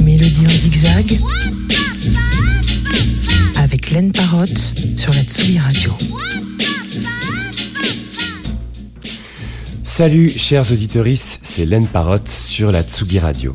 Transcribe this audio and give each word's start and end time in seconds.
Mélodie 0.00 0.46
en 0.46 0.50
zigzag 0.50 1.20
avec 3.54 3.90
Laine 3.90 4.10
Parotte 4.10 4.74
sur 4.96 5.14
la 5.14 5.22
Tsugi 5.22 5.60
Radio. 5.60 5.92
Salut 9.84 10.28
chers 10.30 10.72
auditeurs, 10.72 11.06
c'est 11.14 11.66
Laine 11.66 11.86
Parotte 11.86 12.28
sur 12.28 12.72
la 12.72 12.82
Tsugi 12.82 13.20
Radio. 13.20 13.54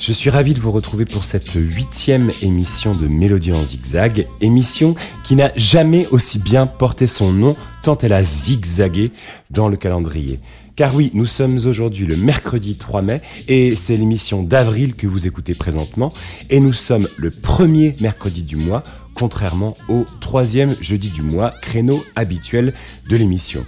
Je 0.00 0.12
suis 0.12 0.30
ravi 0.30 0.52
de 0.52 0.58
vous 0.58 0.72
retrouver 0.72 1.04
pour 1.04 1.22
cette 1.22 1.52
huitième 1.54 2.32
émission 2.42 2.92
de 2.92 3.06
Mélodie 3.06 3.52
en 3.52 3.64
zigzag, 3.64 4.26
émission 4.40 4.96
qui 5.22 5.36
n'a 5.36 5.52
jamais 5.54 6.08
aussi 6.10 6.40
bien 6.40 6.66
porté 6.66 7.06
son 7.06 7.32
nom 7.32 7.54
tant 7.84 7.96
elle 7.98 8.14
a 8.14 8.24
zigzagué 8.24 9.12
dans 9.50 9.68
le 9.68 9.76
calendrier. 9.76 10.40
Car 10.76 10.96
oui, 10.96 11.12
nous 11.14 11.26
sommes 11.26 11.58
aujourd'hui 11.66 12.04
le 12.04 12.16
mercredi 12.16 12.74
3 12.74 13.02
mai 13.02 13.20
et 13.46 13.76
c'est 13.76 13.96
l'émission 13.96 14.42
d'avril 14.42 14.96
que 14.96 15.06
vous 15.06 15.28
écoutez 15.28 15.54
présentement 15.54 16.12
et 16.50 16.58
nous 16.58 16.72
sommes 16.72 17.08
le 17.16 17.30
premier 17.30 17.94
mercredi 18.00 18.42
du 18.42 18.56
mois 18.56 18.82
contrairement 19.14 19.76
au 19.88 20.04
troisième 20.20 20.74
jeudi 20.80 21.10
du 21.10 21.22
mois, 21.22 21.54
créneau 21.62 22.04
habituel 22.16 22.74
de 23.08 23.16
l'émission. 23.16 23.64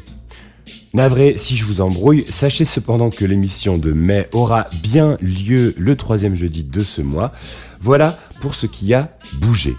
Navré 0.95 1.35
si 1.37 1.57
je 1.57 1.65
vous 1.65 1.81
embrouille, 1.81 2.25
sachez 2.29 2.65
cependant 2.65 3.11
que 3.11 3.25
l'émission 3.25 3.79
de 3.79 3.93
mai 3.93 4.29
aura 4.33 4.65
bien 4.83 5.17
lieu 5.21 5.75
le 5.79 5.95
troisième 5.95 6.35
jeudi 6.35 6.65
de 6.65 6.83
ce 6.83 7.03
mois. 7.03 7.31
Voilà 7.81 8.19
pour 8.41 8.57
ce 8.57 8.67
qui 8.67 8.95
a 8.95 9.17
bougé. 9.35 9.77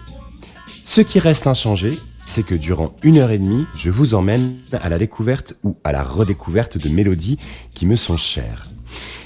Ce 0.86 1.02
qui 1.02 1.20
reste 1.20 1.46
inchangé, 1.46 1.98
c'est 2.28 2.44
que 2.44 2.54
durant 2.54 2.96
une 3.02 3.18
heure 3.18 3.32
et 3.32 3.40
demie, 3.40 3.66
je 3.78 3.90
vous 3.90 4.14
emmène 4.14 4.58
à 4.74 4.90
la 4.90 5.00
découverte 5.00 5.56
ou 5.64 5.78
à 5.84 5.92
la 5.92 6.04
redécouverte 6.04 6.78
de 6.78 6.90
mélodies 6.90 7.38
qui 7.74 7.86
me 7.86 7.96
sont 7.96 8.18
chères. 8.18 8.70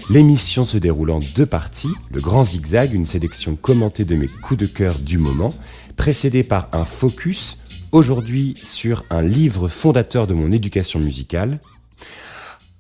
L'émission 0.10 0.66
se 0.66 0.78
déroule 0.78 1.12
en 1.12 1.20
deux 1.36 1.46
parties, 1.46 1.92
le 2.12 2.22
grand 2.22 2.44
zigzag, 2.44 2.94
une 2.94 3.06
sélection 3.06 3.56
commentée 3.56 4.06
de 4.06 4.16
mes 4.16 4.28
coups 4.28 4.60
de 4.60 4.66
cœur 4.66 5.00
du 5.00 5.18
moment, 5.18 5.54
précédée 5.96 6.44
par 6.44 6.70
un 6.74 6.86
focus, 6.86 7.58
aujourd'hui 7.92 8.56
sur 8.64 9.04
un 9.10 9.22
livre 9.22 9.68
fondateur 9.68 10.28
de 10.28 10.34
mon 10.34 10.52
éducation 10.52 11.00
musicale, 11.00 11.60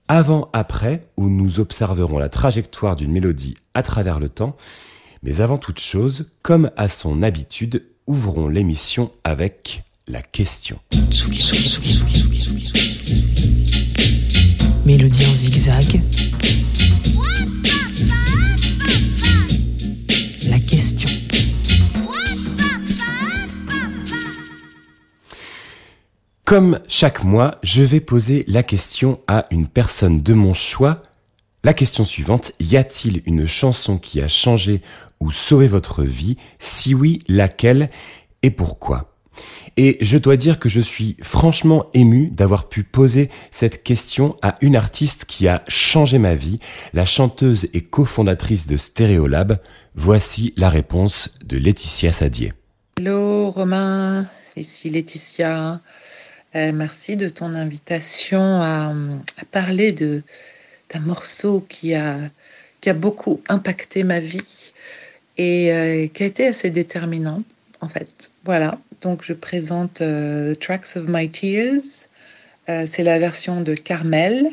avant-après, 0.08 1.08
où 1.16 1.30
nous 1.30 1.60
observerons 1.60 2.20
la 2.20 2.30
trajectoire 2.30 2.96
d'une 2.96 3.12
mélodie 3.12 3.56
à 3.74 3.82
travers 3.82 4.20
le 4.20 4.28
temps. 4.28 4.58
Mais 5.24 5.40
avant 5.40 5.58
toute 5.58 5.80
chose, 5.80 6.26
comme 6.42 6.70
à 6.76 6.90
son 6.90 7.24
habitude, 7.24 7.86
ouvrons 8.08 8.50
l'émission 8.50 9.12
avec 9.24 9.84
la 10.08 10.22
question. 10.22 10.80
Mélodie 14.86 15.26
en 15.28 15.36
zigzag. 15.36 16.02
La 20.48 20.60
question. 20.60 21.10
Comme 26.46 26.80
chaque 26.88 27.24
mois, 27.24 27.60
je 27.64 27.84
vais 27.84 28.02
poser 28.02 28.44
la 28.48 28.64
question 28.64 29.20
à 29.28 29.46
une 29.52 29.68
personne 29.68 30.22
de 30.22 30.34
mon 30.34 30.54
choix. 30.54 31.02
La 31.64 31.74
question 31.74 32.04
suivante, 32.04 32.52
y 32.60 32.76
a-t-il 32.76 33.22
une 33.26 33.46
chanson 33.46 33.98
qui 33.98 34.22
a 34.22 34.28
changé 34.28 34.82
ou 35.20 35.32
sauvé 35.32 35.68
votre 35.68 36.04
vie? 36.04 36.38
Si 36.60 36.94
oui, 36.96 37.20
laquelle 37.28 37.90
et 38.44 38.52
pourquoi? 38.52 39.11
Et 39.78 39.98
je 40.02 40.18
dois 40.18 40.38
dire 40.38 40.60
que 40.60 40.70
je 40.70 40.82
suis 40.82 41.16
franchement 41.22 41.88
ému 41.94 42.28
d'avoir 42.28 42.68
pu 42.68 42.84
poser 42.84 43.30
cette 43.52 43.84
question 43.84 44.36
à 44.42 44.58
une 44.62 44.76
artiste 44.76 45.26
qui 45.26 45.48
a 45.48 45.64
changé 45.68 46.18
ma 46.18 46.36
vie, 46.36 46.60
la 46.94 47.06
chanteuse 47.06 47.68
et 47.74 47.82
cofondatrice 47.82 48.68
de 48.68 48.76
Stéréolab. 48.76 49.60
Voici 49.96 50.54
la 50.58 50.70
réponse 50.70 51.40
de 51.46 51.58
Laetitia 51.58 52.12
Sadier. 52.12 52.54
Hello 52.98 53.50
Romain, 53.52 54.28
ici 54.58 54.90
Laetitia. 54.90 55.80
Euh, 56.56 56.72
merci 56.74 57.16
de 57.16 57.30
ton 57.30 57.56
invitation 57.56 58.62
à, 58.62 58.94
parler 59.52 59.92
de 59.94 60.22
d'un 60.94 61.00
morceau 61.00 61.66
qui 61.70 61.94
a, 61.94 62.18
qui 62.82 62.90
a 62.90 62.94
beaucoup 62.94 63.42
impacté 63.48 64.04
ma 64.04 64.20
vie 64.20 64.74
et 65.38 65.72
euh, 65.72 66.08
qui 66.08 66.24
a 66.24 66.26
été 66.26 66.48
assez 66.48 66.70
déterminant 66.70 67.44
en 67.80 67.88
fait. 67.88 68.32
Voilà, 68.44 68.78
donc 69.02 69.24
je 69.24 69.34
présente 69.34 70.02
euh, 70.02 70.54
The 70.54 70.60
Tracks 70.60 70.96
of 70.96 71.04
My 71.08 71.30
Tears. 71.30 72.08
C'est 72.86 73.04
la 73.04 73.20
version 73.20 73.60
de 73.60 73.74
Carmel. 73.74 74.48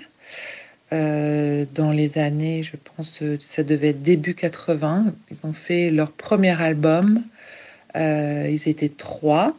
dans 0.90 1.92
les 1.92 2.18
années, 2.18 2.64
je 2.64 2.74
pense, 2.76 3.22
ça 3.38 3.62
devait 3.62 3.90
être 3.90 4.02
début 4.02 4.34
80. 4.34 5.14
Ils 5.30 5.46
ont 5.46 5.52
fait 5.52 5.92
leur 5.92 6.10
premier 6.10 6.60
album. 6.60 7.22
ils 7.94 8.62
étaient 8.66 8.88
trois. 8.88 9.54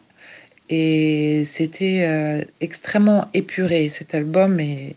Et 0.69 1.43
c'était 1.45 2.03
euh, 2.03 2.41
extrêmement 2.61 3.27
épuré. 3.33 3.89
Cet 3.89 4.13
album 4.13 4.59
est, 4.59 4.95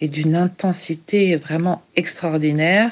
d'une 0.00 0.36
intensité 0.36 1.36
vraiment 1.36 1.82
extraordinaire. 1.96 2.90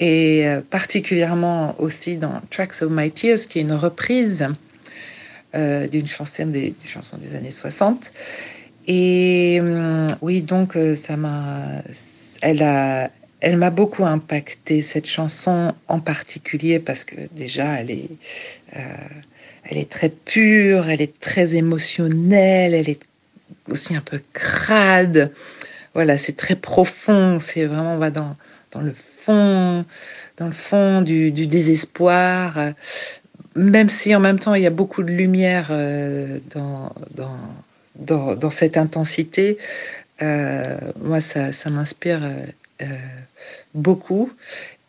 Et 0.00 0.46
euh, 0.46 0.60
particulièrement 0.60 1.74
aussi 1.80 2.16
dans 2.16 2.40
Tracks 2.50 2.82
of 2.82 2.90
My 2.90 3.10
Tears, 3.10 3.40
qui 3.48 3.58
est 3.58 3.62
une 3.62 3.72
reprise 3.72 4.48
euh, 5.56 5.88
d'une 5.88 6.06
chanson 6.06 6.46
des, 6.46 6.74
chansons 6.84 7.18
des 7.18 7.34
années 7.34 7.50
60. 7.50 8.10
Et 8.88 9.60
oui, 10.22 10.42
donc 10.42 10.78
ça 10.94 11.16
m'a, 11.16 11.82
elle 12.40 12.62
a, 12.62 13.10
elle 13.40 13.56
m'a 13.56 13.70
beaucoup 13.70 14.04
impacté 14.04 14.80
cette 14.80 15.06
chanson 15.06 15.74
en 15.88 15.98
particulier 15.98 16.78
parce 16.78 17.02
que 17.02 17.16
déjà 17.34 17.80
elle 17.80 17.90
est, 17.90 18.08
elle 19.64 19.78
est 19.78 19.90
très 19.90 20.08
pure, 20.08 20.88
elle 20.88 21.02
est 21.02 21.18
très 21.18 21.56
émotionnelle, 21.56 22.74
elle 22.74 22.88
est 22.88 23.02
aussi 23.68 23.96
un 23.96 24.00
peu 24.00 24.20
crade. 24.32 25.32
Voilà, 25.94 26.18
c'est 26.18 26.36
très 26.36 26.56
profond, 26.56 27.38
c'est 27.40 27.64
vraiment, 27.64 27.94
on 27.94 27.98
va 27.98 28.10
dans, 28.10 28.36
dans 28.70 28.80
le 28.80 28.94
fond, 28.94 29.84
dans 30.36 30.46
le 30.46 30.52
fond 30.52 31.02
du, 31.02 31.30
désespoir, 31.30 32.58
même 33.56 33.88
si 33.88 34.14
en 34.14 34.20
même 34.20 34.38
temps 34.38 34.54
il 34.54 34.62
y 34.62 34.66
a 34.66 34.70
beaucoup 34.70 35.02
de 35.02 35.10
lumière 35.10 35.68
euh, 35.70 36.38
dans, 36.54 36.92
dans, 37.96 38.34
dans, 38.36 38.50
cette 38.50 38.76
intensité. 38.76 39.58
Euh, 40.22 40.78
moi, 41.00 41.20
ça, 41.20 41.52
ça 41.52 41.70
m'inspire 41.70 42.22
euh, 42.82 42.86
beaucoup. 43.74 44.30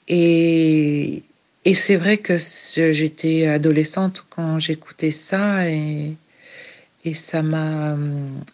Et, 0.07 1.23
et 1.65 1.73
c'est 1.73 1.95
vrai 1.95 2.17
que 2.17 2.37
j'étais 2.37 3.47
adolescente 3.47 4.25
quand 4.29 4.59
j'écoutais 4.59 5.11
ça 5.11 5.69
et, 5.69 6.13
et 7.03 7.13
ça 7.13 7.41
m'a. 7.41 7.97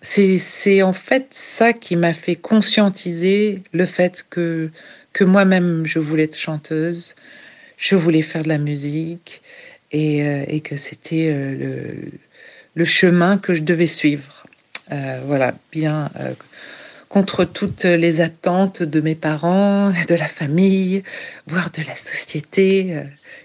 C'est 0.02 0.82
en 0.82 0.94
fait 0.94 1.28
ça 1.32 1.74
qui 1.74 1.96
m'a 1.96 2.14
fait 2.14 2.36
conscientiser 2.36 3.62
le 3.72 3.86
fait 3.86 4.26
que, 4.30 4.70
que 5.12 5.24
moi-même 5.24 5.86
je 5.86 6.00
voulais 6.00 6.24
être 6.24 6.38
chanteuse, 6.38 7.16
je 7.78 7.96
voulais 7.96 8.22
faire 8.22 8.44
de 8.44 8.50
la 8.50 8.58
musique 8.58 9.42
et, 9.94 10.24
euh, 10.24 10.44
et 10.48 10.60
que 10.60 10.76
c'était 10.76 11.30
euh, 11.30 11.96
le, 12.76 12.86
chemin 12.86 13.38
que 13.38 13.54
je 13.54 13.62
devais 13.62 13.88
suivre. 13.88 14.46
Euh, 14.92 15.22
voilà, 15.26 15.54
bien 15.72 16.10
contre 17.08 17.46
toutes 17.46 17.84
les 17.84 18.22
attentes 18.22 18.82
de 18.82 19.00
mes 19.00 19.14
parents, 19.14 19.92
de 20.10 20.16
la 20.16 20.28
famille, 20.28 21.04
voire 21.48 21.70
de 21.72 21.84
la 21.84 21.96
société, 21.96 23.02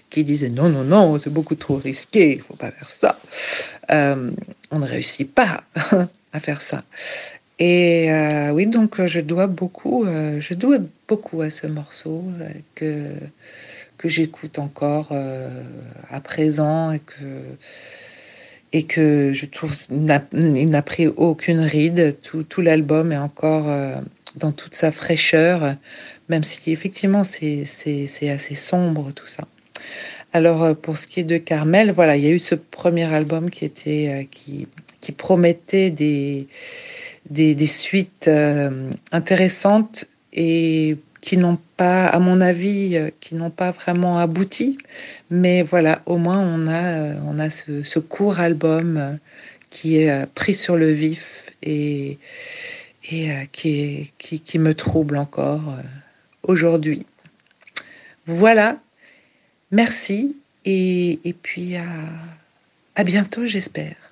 qui 0.09 0.23
disaient 0.23 0.49
non, 0.49 0.69
non, 0.69 0.83
non, 0.83 1.17
c'est 1.19 1.29
beaucoup 1.31 1.55
trop 1.55 1.75
risqué, 1.75 2.33
il 2.33 2.41
faut 2.41 2.55
pas 2.55 2.71
faire 2.71 2.89
ça. 2.89 3.19
On 4.71 4.79
ne 4.79 4.85
réussit 4.85 5.31
pas 5.31 5.63
à 6.33 6.39
faire 6.39 6.63
ça. 6.63 6.83
Et 7.59 8.09
oui, 8.51 8.65
donc 8.65 9.05
je 9.05 9.19
dois 9.19 9.45
beaucoup, 9.45 10.05
je 10.05 10.53
dois 10.55 10.79
beaucoup 11.07 11.41
à 11.41 11.51
ce 11.51 11.67
morceau 11.67 12.23
que 12.73 13.05
que 13.99 14.09
j'écoute 14.09 14.57
encore 14.57 15.11
à 16.09 16.19
présent 16.21 16.91
et 16.91 16.99
que 16.99 17.23
et 18.71 18.83
que 18.83 19.31
je 19.33 19.45
trouve 19.45 19.75
il 19.91 20.69
n'a 20.69 20.81
pris 20.81 21.07
aucune 21.07 21.59
ride. 21.59 22.17
Tout, 22.21 22.61
l'album 22.61 23.11
est 23.11 23.17
encore 23.17 23.65
euh, 23.67 23.95
dans 24.35 24.51
toute 24.51 24.75
sa 24.75 24.91
fraîcheur, 24.91 25.75
même 26.29 26.43
si 26.43 26.71
effectivement 26.71 27.23
c'est 27.23 27.65
assez 28.29 28.55
sombre 28.55 29.11
tout 29.13 29.27
ça. 29.27 29.45
Alors 30.31 30.63
euh, 30.63 30.73
pour 30.75 30.97
ce 30.97 31.07
qui 31.07 31.21
est 31.21 31.23
de 31.23 31.37
Carmel, 31.37 31.91
voilà, 31.91 32.15
il 32.15 32.23
y 32.23 32.27
a 32.27 32.31
eu 32.31 32.39
ce 32.39 32.55
premier 32.55 33.11
album 33.11 33.49
qui 33.49 33.65
était 33.65 34.09
euh, 34.09 34.23
qui, 34.29 34.67
qui 35.01 35.11
promettait 35.11 35.89
des 35.89 36.47
des, 37.29 37.53
des 37.53 37.67
suites 37.67 38.29
intéressantes 39.11 40.05
et 40.33 40.97
qui 41.21 41.37
n'ont 41.37 41.57
pas, 41.77 42.07
à 42.07 42.19
mon 42.19 42.41
avis, 42.41 42.97
euh, 42.97 43.09
qui 43.19 43.35
n'ont 43.35 43.49
pas 43.49 43.71
vraiment 43.71 44.19
abouti. 44.19 44.77
Mais 45.29 45.63
voilà, 45.63 46.01
au 46.05 46.17
moins 46.17 46.39
on 46.39 46.67
a, 46.67 46.83
euh, 46.83 47.15
on 47.25 47.39
a 47.39 47.49
ce, 47.49 47.99
court 47.99 48.39
album 48.39 48.97
euh, 48.97 49.13
qui 49.69 49.97
est 49.97 50.25
pris 50.33 50.55
sur 50.55 50.77
le 50.77 50.91
vif 50.91 51.51
et, 51.61 52.17
et 53.11 53.29
qui, 53.51 54.11
qui, 54.17 54.39
qui, 54.39 54.59
me 54.59 54.73
trouble 54.73 55.17
encore 55.17 55.61
aujourd'hui. 56.43 57.05
Voilà, 58.25 58.79
merci 59.71 60.35
et, 60.65 61.19
et 61.23 61.33
puis 61.33 61.75
à, 61.75 61.85
à 62.95 63.03
bientôt 63.03 63.45
j'espère. 63.45 64.08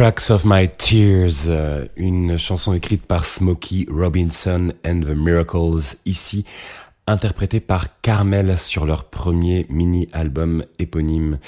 Tracks 0.00 0.30
of 0.30 0.46
My 0.46 0.66
Tears, 0.66 1.48
euh, 1.48 1.86
une 1.94 2.38
chanson 2.38 2.72
écrite 2.72 3.04
par 3.04 3.26
Smokey 3.26 3.84
Robinson 3.86 4.72
and 4.82 5.00
the 5.02 5.14
Miracles, 5.14 5.98
ici 6.06 6.46
interprétée 7.06 7.60
par 7.60 8.00
Carmel 8.00 8.56
sur 8.56 8.86
leur 8.86 9.04
premier 9.04 9.66
mini-album 9.68 10.64
éponyme. 10.78 11.38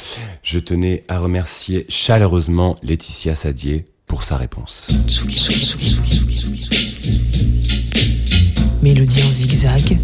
Je 0.43 0.59
tenais 0.59 1.03
à 1.09 1.19
remercier 1.19 1.87
chaleureusement 1.89 2.77
Laetitia 2.83 3.35
Sadier 3.35 3.87
pour 4.07 4.23
sa 4.23 4.37
réponse. 4.37 4.87
Mélodie 8.83 9.23
en 9.23 9.33
zigzag. 9.33 9.99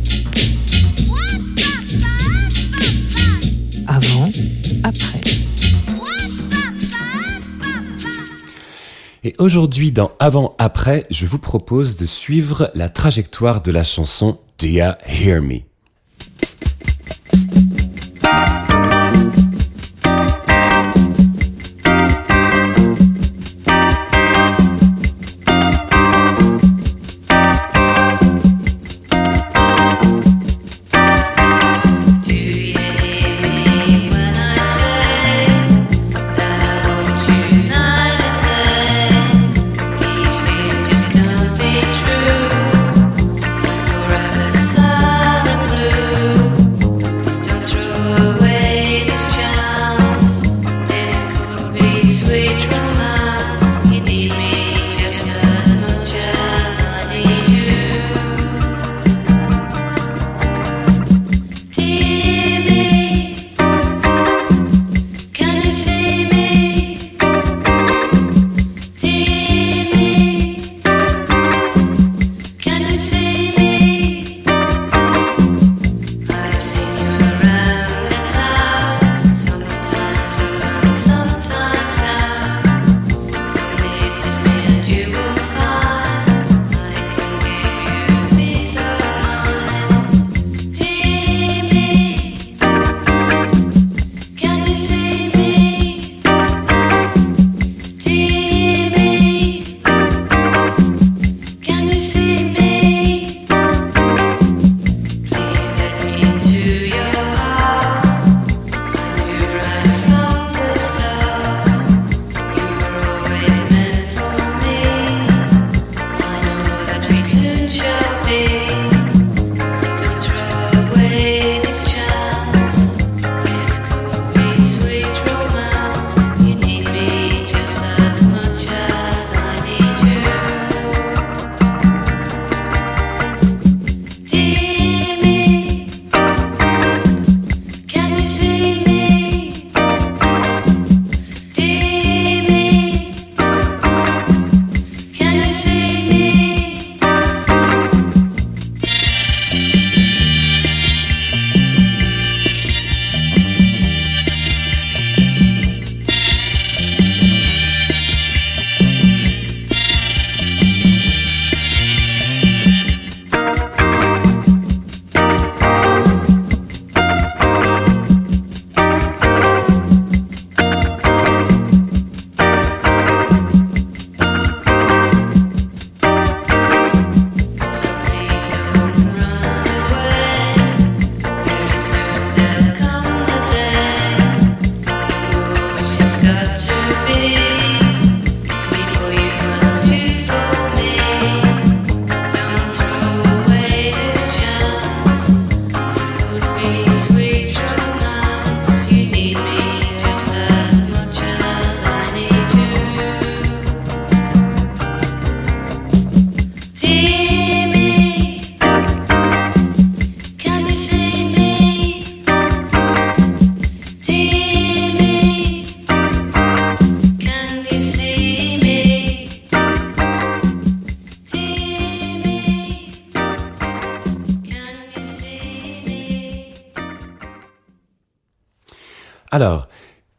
Et 9.28 9.34
aujourd'hui, 9.38 9.92
dans 9.92 10.12
Avant-Après, 10.20 11.04
je 11.10 11.26
vous 11.26 11.38
propose 11.38 11.98
de 11.98 12.06
suivre 12.06 12.70
la 12.72 12.88
trajectoire 12.88 13.60
de 13.60 13.70
la 13.70 13.84
chanson 13.84 14.38
Dear 14.58 14.96
Hear 15.06 15.42
Me. 15.42 15.58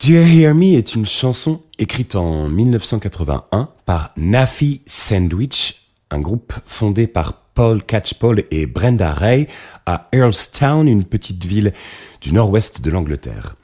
You 0.09 0.23
Hear 0.23 0.55
Me 0.55 0.75
est 0.75 0.95
une 0.95 1.05
chanson 1.05 1.61
écrite 1.77 2.15
en 2.15 2.49
1981 2.49 3.69
par 3.85 4.11
Nafi 4.17 4.81
Sandwich, 4.87 5.83
un 6.09 6.19
groupe 6.19 6.51
fondé 6.65 7.05
par 7.05 7.33
Paul 7.53 7.83
Catchpole 7.83 8.45
et 8.49 8.65
Brenda 8.65 9.13
Ray 9.13 9.45
à 9.85 10.09
Earlstown, 10.11 10.87
une 10.87 11.03
petite 11.03 11.45
ville 11.45 11.73
du 12.21 12.33
nord-ouest 12.33 12.81
de 12.81 12.89
l'Angleterre. 12.89 13.55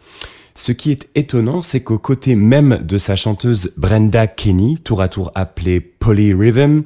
Ce 0.54 0.72
qui 0.72 0.92
est 0.92 1.10
étonnant, 1.16 1.64
c'est 1.64 1.82
qu'au 1.82 1.98
côté 1.98 2.36
même 2.36 2.78
de 2.84 3.00
sa 3.00 3.16
chanteuse 3.16 3.74
Brenda 3.76 4.28
Kenny, 4.28 4.78
tour 4.78 5.02
à 5.02 5.10
tour 5.10 5.32
appelée 5.34 5.80
Polly 5.80 6.32
Rhythm, 6.32 6.84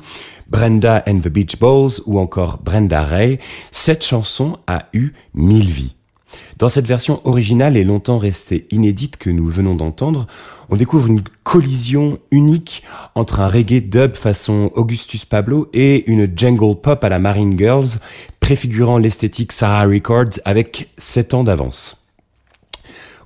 Brenda 0.47 1.03
and 1.05 1.19
the 1.19 1.27
Beach 1.27 1.59
Balls 1.59 1.99
ou 2.05 2.17
encore 2.17 2.59
Brenda 2.63 3.01
Ray, 3.01 3.39
cette 3.73 4.05
chanson 4.05 4.57
a 4.67 4.87
eu 4.93 5.11
mille 5.33 5.69
vies. 5.69 5.98
Dans 6.57 6.69
cette 6.69 6.85
version 6.85 7.21
originale 7.23 7.77
et 7.77 7.83
longtemps 7.83 8.17
restée 8.17 8.67
inédite 8.71 9.17
que 9.17 9.29
nous 9.29 9.47
venons 9.47 9.75
d'entendre, 9.75 10.27
on 10.69 10.75
découvre 10.75 11.07
une 11.07 11.23
collision 11.43 12.19
unique 12.31 12.83
entre 13.15 13.39
un 13.39 13.47
reggae 13.47 13.81
dub 13.81 14.15
façon 14.15 14.71
Augustus 14.75 15.25
Pablo 15.25 15.69
et 15.73 16.09
une 16.09 16.29
jungle 16.35 16.75
pop 16.79 17.03
à 17.03 17.09
la 17.09 17.19
Marine 17.19 17.57
Girls, 17.57 17.99
préfigurant 18.39 18.97
l'esthétique 18.97 19.51
Sarah 19.51 19.85
Records 19.85 20.39
avec 20.45 20.89
7 20.97 21.33
ans 21.33 21.43
d'avance. 21.43 21.98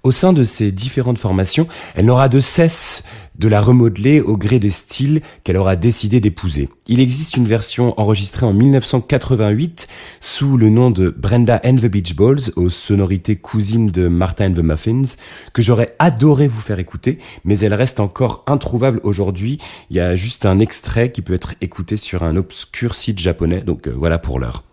Au 0.03 0.11
sein 0.11 0.33
de 0.33 0.43
ces 0.43 0.73
différentes 0.73 1.17
formations, 1.17 1.65
elle 1.95 2.07
n'aura 2.07 2.27
de 2.27 2.41
cesse 2.41 3.05
de 3.39 3.47
la 3.47 3.61
remodeler 3.61 4.19
au 4.19 4.35
gré 4.35 4.59
des 4.59 4.69
styles 4.69 5.21
qu'elle 5.45 5.55
aura 5.55 5.77
décidé 5.77 6.19
d'épouser. 6.19 6.67
Il 6.87 6.99
existe 6.99 7.37
une 7.37 7.47
version 7.47 7.97
enregistrée 7.97 8.45
en 8.45 8.51
1988 8.51 9.87
sous 10.19 10.57
le 10.57 10.67
nom 10.67 10.91
de 10.91 11.07
Brenda 11.09 11.61
and 11.63 11.77
the 11.77 11.85
Beach 11.85 12.17
Balls 12.17 12.51
aux 12.57 12.69
sonorités 12.69 13.37
cousines 13.37 13.91
de 13.91 14.09
Martha 14.09 14.45
and 14.45 14.55
the 14.55 14.57
Muffins 14.57 15.15
que 15.53 15.61
j'aurais 15.61 15.95
adoré 15.99 16.49
vous 16.49 16.59
faire 16.59 16.79
écouter 16.79 17.17
mais 17.45 17.57
elle 17.59 17.73
reste 17.73 18.01
encore 18.01 18.43
introuvable 18.45 18.99
aujourd'hui. 19.03 19.57
Il 19.89 19.95
y 19.95 20.01
a 20.01 20.17
juste 20.17 20.45
un 20.45 20.59
extrait 20.59 21.13
qui 21.13 21.21
peut 21.21 21.33
être 21.33 21.55
écouté 21.61 21.95
sur 21.95 22.23
un 22.23 22.35
obscur 22.35 22.95
site 22.95 23.19
japonais 23.19 23.61
donc 23.61 23.87
euh, 23.87 23.93
voilà 23.97 24.17
pour 24.19 24.37
l'heure. 24.37 24.65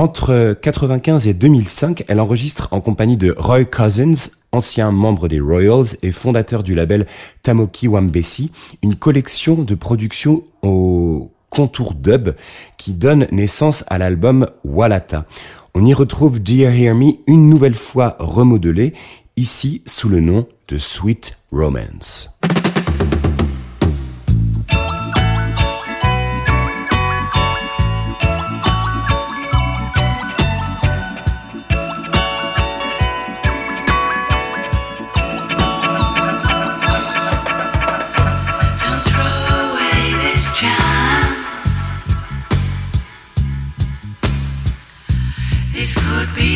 Entre 0.00 0.56
95 0.62 1.26
et 1.26 1.34
2005, 1.34 2.04
elle 2.08 2.20
enregistre 2.20 2.68
en 2.70 2.80
compagnie 2.80 3.18
de 3.18 3.34
Roy 3.36 3.66
Cousins, 3.66 4.30
ancien 4.50 4.92
membre 4.92 5.28
des 5.28 5.40
Royals 5.40 5.98
et 6.02 6.10
fondateur 6.10 6.62
du 6.62 6.74
label 6.74 7.06
Tamoki 7.42 7.86
Wambesi, 7.86 8.50
une 8.82 8.96
collection 8.96 9.56
de 9.56 9.74
productions 9.74 10.42
au 10.62 11.30
contour 11.50 11.92
dub 11.92 12.30
qui 12.78 12.94
donne 12.94 13.26
naissance 13.30 13.84
à 13.88 13.98
l'album 13.98 14.48
Walata. 14.64 15.26
On 15.74 15.84
y 15.84 15.92
retrouve 15.92 16.40
Dear 16.40 16.72
Hear 16.72 16.94
Me 16.94 17.12
une 17.26 17.50
nouvelle 17.50 17.74
fois 17.74 18.16
remodelé, 18.20 18.94
ici 19.36 19.82
sous 19.84 20.08
le 20.08 20.20
nom 20.20 20.46
de 20.68 20.78
Sweet 20.78 21.36
Romance. 21.52 22.40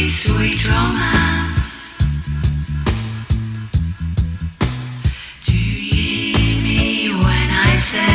Sweet 0.08 0.68
romance. 0.68 1.98
Do 5.46 5.56
you 5.56 6.36
hear 6.36 6.62
me 6.62 7.08
when 7.10 7.50
I 7.50 7.74
say? 7.76 8.13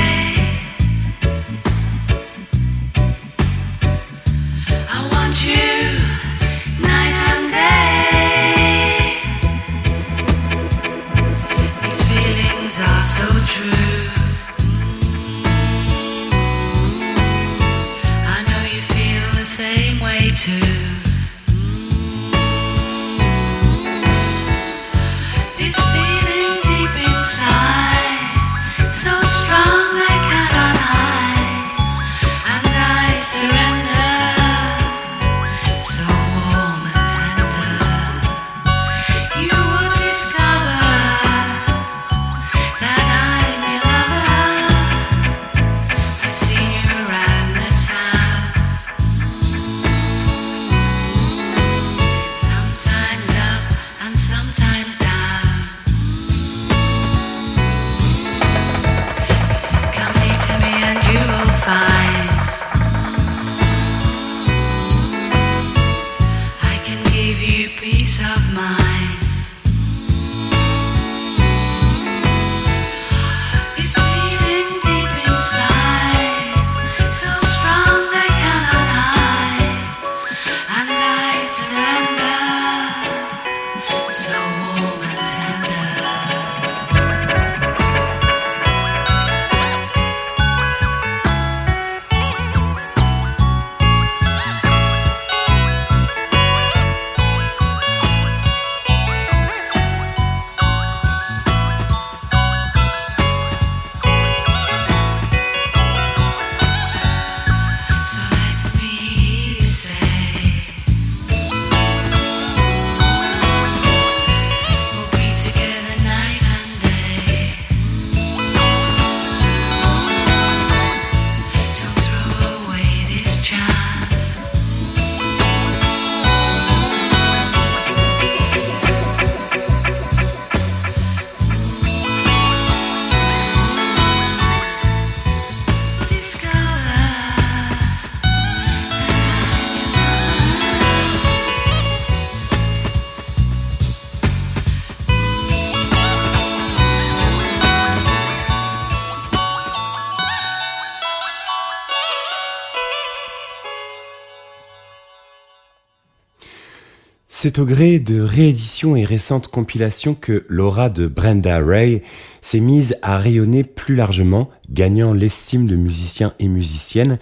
C'est 157.41 157.57
au 157.57 157.63
gré 157.63 157.99
de 157.99 158.19
rééditions 158.19 158.97
et 158.97 159.05
récentes 159.05 159.47
compilations 159.47 160.13
que 160.13 160.43
l'aura 160.49 160.89
de 160.89 161.07
Brenda 161.07 161.61
Ray 161.61 162.01
s'est 162.41 162.59
mise 162.59 162.97
à 163.01 163.17
rayonner 163.17 163.63
plus 163.63 163.95
largement, 163.95 164.49
gagnant 164.69 165.13
l'estime 165.13 165.65
de 165.65 165.77
musiciens 165.77 166.33
et 166.39 166.49
musiciennes 166.49 167.17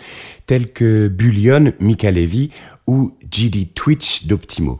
tels 0.47 0.73
que 0.73 1.07
Bullion, 1.07 1.71
Mika 1.79 2.09
Levy 2.09 2.49
ou 2.87 3.11
G.D. 3.31 3.67
Twitch 3.75 4.25
d'Optimo. 4.25 4.79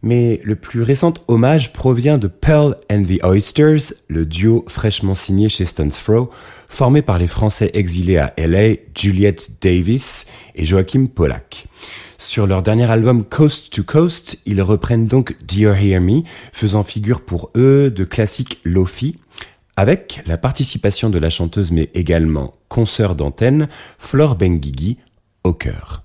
Mais 0.00 0.40
le 0.42 0.56
plus 0.56 0.80
récent 0.80 1.12
hommage 1.28 1.74
provient 1.74 2.16
de 2.16 2.28
Pearl 2.28 2.78
and 2.90 3.02
the 3.02 3.22
Oysters, 3.24 3.92
le 4.08 4.24
duo 4.24 4.64
fraîchement 4.68 5.12
signé 5.12 5.50
chez 5.50 5.66
Stones 5.66 5.90
Throw, 5.90 6.30
formé 6.70 7.02
par 7.02 7.18
les 7.18 7.26
Français 7.26 7.70
exilés 7.74 8.16
à 8.16 8.32
LA, 8.38 8.76
Juliette 8.96 9.50
Davis 9.60 10.24
et 10.54 10.64
Joachim 10.64 11.08
Pollack. 11.14 11.66
Sur 12.22 12.46
leur 12.46 12.62
dernier 12.62 12.88
album 12.88 13.24
Coast 13.24 13.70
to 13.72 13.82
Coast, 13.82 14.38
ils 14.46 14.62
reprennent 14.62 15.08
donc 15.08 15.36
Dear 15.44 15.76
Hear 15.76 16.00
Me, 16.00 16.22
faisant 16.52 16.84
figure 16.84 17.20
pour 17.20 17.50
eux 17.56 17.90
de 17.90 18.04
classiques 18.04 18.60
Lofi, 18.64 19.18
avec 19.76 20.20
la 20.26 20.38
participation 20.38 21.10
de 21.10 21.18
la 21.18 21.30
chanteuse 21.30 21.72
mais 21.72 21.90
également 21.94 22.54
consoeur 22.68 23.16
d'antenne, 23.16 23.68
Flore 23.98 24.36
Benguigui, 24.36 24.98
au 25.42 25.52
cœur. 25.52 26.04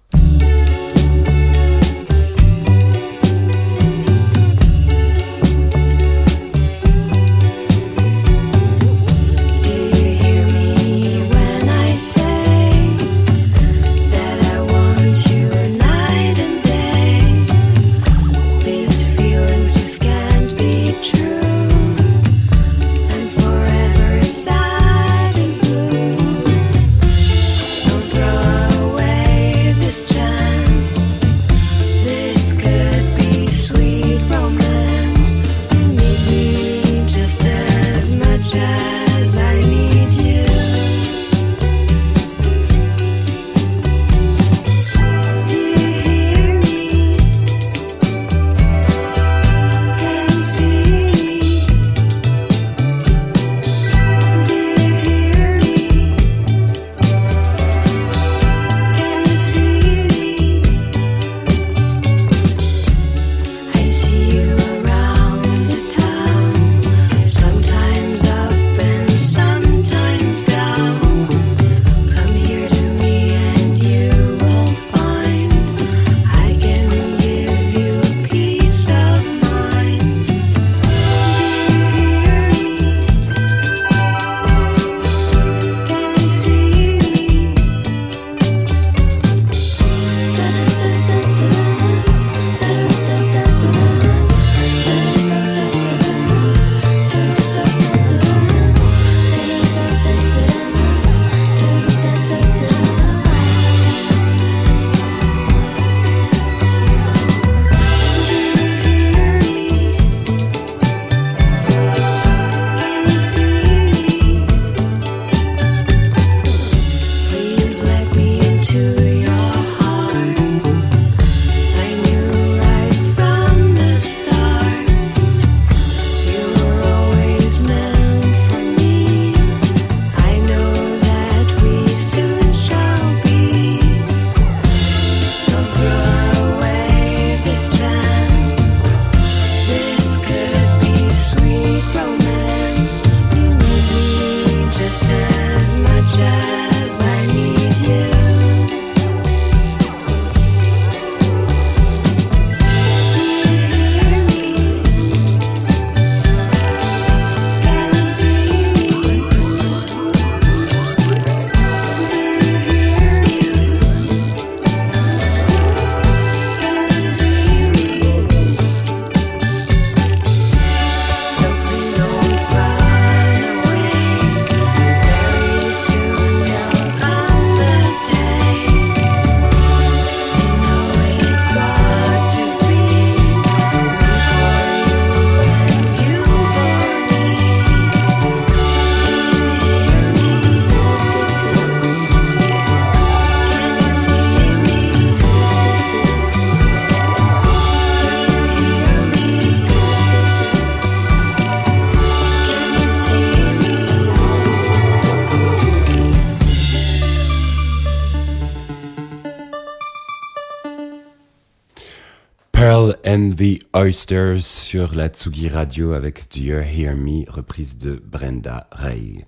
Oysters 213.88 214.42
sur 214.42 214.96
la 214.96 215.08
Tsugi 215.08 215.48
Radio 215.48 215.94
avec 215.94 216.26
You 216.36 216.58
Hear 216.58 216.94
Me, 216.98 217.24
reprise 217.30 217.78
de 217.78 218.04
Brenda 218.06 218.68
Ray. 218.70 219.24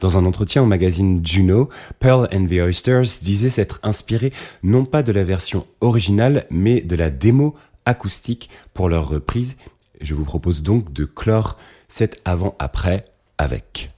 Dans 0.00 0.18
un 0.18 0.24
entretien 0.24 0.64
au 0.64 0.66
magazine 0.66 1.24
Juno, 1.24 1.68
Pearl 2.00 2.28
and 2.32 2.46
the 2.46 2.54
Oysters 2.54 3.06
disait 3.22 3.50
s'être 3.50 3.78
inspiré 3.84 4.32
non 4.64 4.84
pas 4.84 5.04
de 5.04 5.12
la 5.12 5.22
version 5.22 5.64
originale, 5.80 6.44
mais 6.50 6.80
de 6.80 6.96
la 6.96 7.10
démo 7.10 7.54
acoustique 7.84 8.50
pour 8.72 8.88
leur 8.88 9.08
reprise. 9.08 9.56
Je 10.00 10.14
vous 10.14 10.24
propose 10.24 10.64
donc 10.64 10.92
de 10.92 11.04
clore 11.04 11.56
cet 11.88 12.20
avant-après 12.24 13.04
avec. 13.38 13.92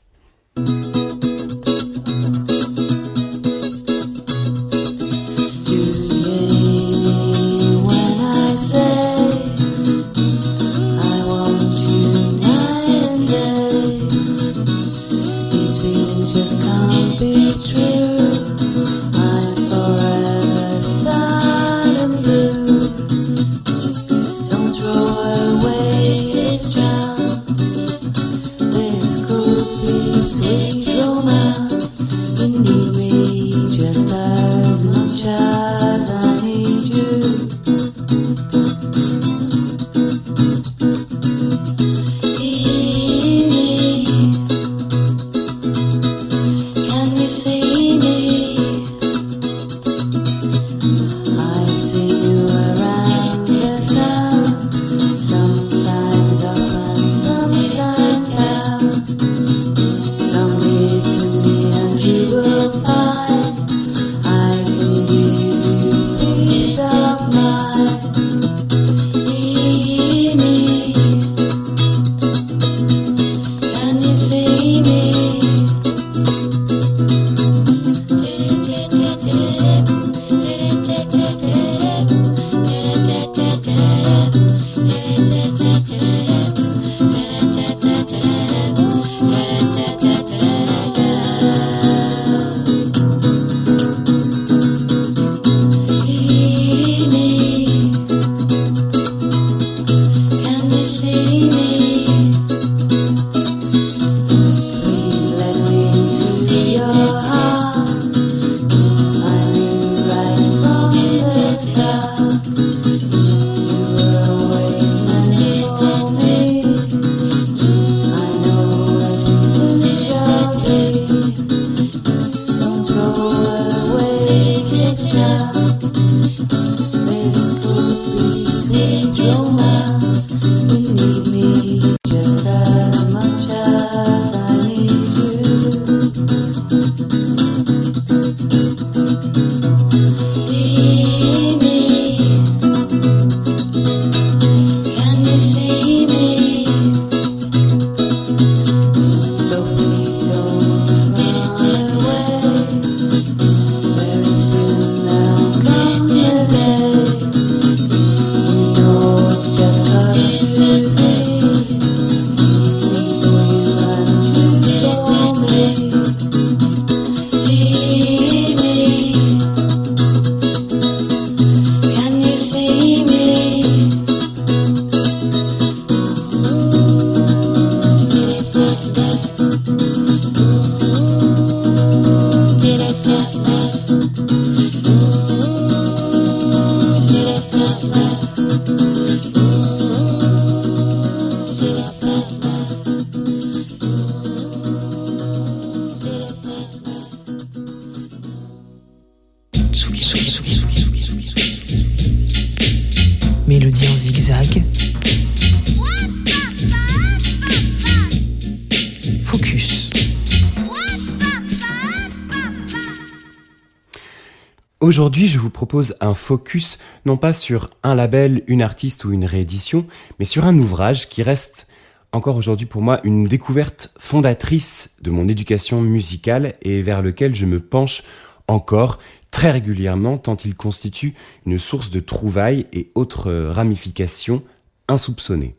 Aujourd'hui, 214.87 215.27
je 215.27 215.41
vous 215.41 215.51
propose 215.51 215.97
un 216.01 216.15
focus 216.15 216.79
non 217.07 217.17
pas 217.17 217.33
sur 217.33 217.71
un 217.83 217.97
label, 217.97 218.45
une 218.47 218.63
artiste 218.63 219.05
ou 219.05 219.13
une 219.13 219.25
réédition, 219.25 219.85
mais 220.21 220.25
sur 220.25 220.47
un 220.47 220.57
ouvrage 220.57 221.09
qui 221.09 221.25
reste 221.25 221.67
encore 222.13 222.37
aujourd'hui 222.37 222.67
pour 222.67 222.83
moi 222.83 223.01
une 223.03 223.27
découverte 223.27 223.93
fondatrice 223.99 224.95
de 225.03 225.11
mon 225.11 225.27
éducation 225.27 225.83
musicale 225.83 226.55
et 226.63 226.83
vers 226.83 227.03
lequel 227.03 227.35
je 227.35 227.47
me 227.47 227.59
penche 227.59 228.05
encore 228.47 229.01
très 229.33 229.51
régulièrement 229.51 230.19
tant 230.19 230.37
il 230.37 230.55
constitue 230.55 231.15
une 231.47 231.59
source 231.59 231.91
de 231.91 231.99
trouvailles 231.99 232.67
et 232.73 232.93
autres 232.95 233.33
ramifications 233.33 234.45
insoupçonnées. 234.87 235.57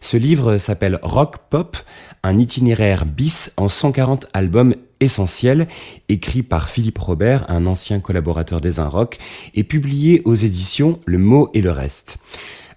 Ce 0.00 0.16
livre 0.16 0.56
s'appelle 0.56 0.98
Rock 1.04 1.36
Pop, 1.50 1.76
un 2.24 2.36
itinéraire 2.36 3.06
bis 3.06 3.52
en 3.58 3.68
140 3.68 4.26
albums 4.32 4.74
essentiels, 5.00 5.66
écrit 6.08 6.42
par 6.42 6.68
Philippe 6.68 6.98
Robert, 6.98 7.44
un 7.50 7.66
ancien 7.66 8.00
collaborateur 8.00 8.60
des 8.60 8.80
Un 8.80 8.88
Rock, 8.88 9.18
et 9.54 9.64
publié 9.64 10.22
aux 10.24 10.34
éditions 10.34 10.98
Le 11.06 11.18
Mot 11.18 11.50
et 11.54 11.62
le 11.62 11.70
Reste. 11.70 12.18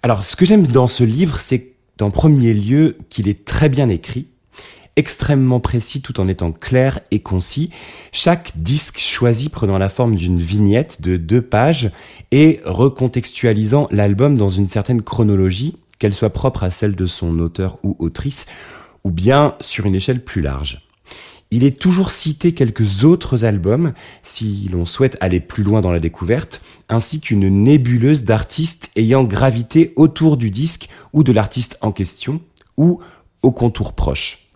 Alors, 0.02 0.26
ce 0.26 0.36
que 0.36 0.46
j'aime 0.46 0.68
dans 0.68 0.88
ce 0.88 1.04
livre, 1.04 1.40
c'est 1.40 1.74
d'en 1.98 2.12
premier 2.12 2.54
lieu 2.54 2.98
qu'il 3.10 3.28
est 3.28 3.46
très 3.46 3.70
bien 3.70 3.90
écrit, 3.90 4.28
extrêmement 4.96 5.60
précis 5.60 6.02
tout 6.02 6.20
en 6.20 6.28
étant 6.28 6.52
clair 6.52 7.00
et 7.12 7.20
concis, 7.20 7.70
chaque 8.12 8.54
disque 8.56 9.00
choisi 9.00 9.50
prenant 9.50 9.78
la 9.78 9.90
forme 9.90 10.16
d'une 10.16 10.40
vignette 10.40 11.02
de 11.02 11.18
deux 11.18 11.42
pages 11.42 11.92
et 12.32 12.60
recontextualisant 12.66 13.88
l'album 13.92 14.38
dans 14.38 14.50
une 14.50 14.68
certaine 14.68 15.02
chronologie, 15.02 15.78
qu'elle 16.00 16.14
soit 16.14 16.32
propre 16.32 16.64
à 16.64 16.72
celle 16.72 16.96
de 16.96 17.06
son 17.06 17.40
auteur 17.40 17.80
ou 17.84 17.96
autrice, 18.00 18.46
ou 19.04 19.12
bien 19.12 19.56
sur 19.62 19.86
une 19.86 19.96
échelle 19.96 20.24
plus 20.24 20.42
large. 20.42 20.89
Il 21.52 21.64
est 21.64 21.80
toujours 21.80 22.12
cité 22.12 22.54
quelques 22.54 23.04
autres 23.04 23.44
albums 23.44 23.94
si 24.22 24.70
l'on 24.72 24.86
souhaite 24.86 25.18
aller 25.20 25.40
plus 25.40 25.64
loin 25.64 25.82
dans 25.82 25.92
la 25.92 26.00
découverte, 26.00 26.62
ainsi 26.90 27.20
qu'une 27.20 27.50
nébuleuse 27.64 28.24
d'artistes 28.24 28.92
ayant 28.96 29.24
gravité 29.24 29.94
autour 29.96 30.38
du 30.38 30.52
disque 30.52 30.90
ou 31.12 31.24
de 31.24 31.32
l'artiste 31.32 31.80
en 31.82 31.92
question, 31.92 32.40
ou 32.78 33.00
au 33.42 33.52
contour 33.52 33.94
proche. 33.94 34.50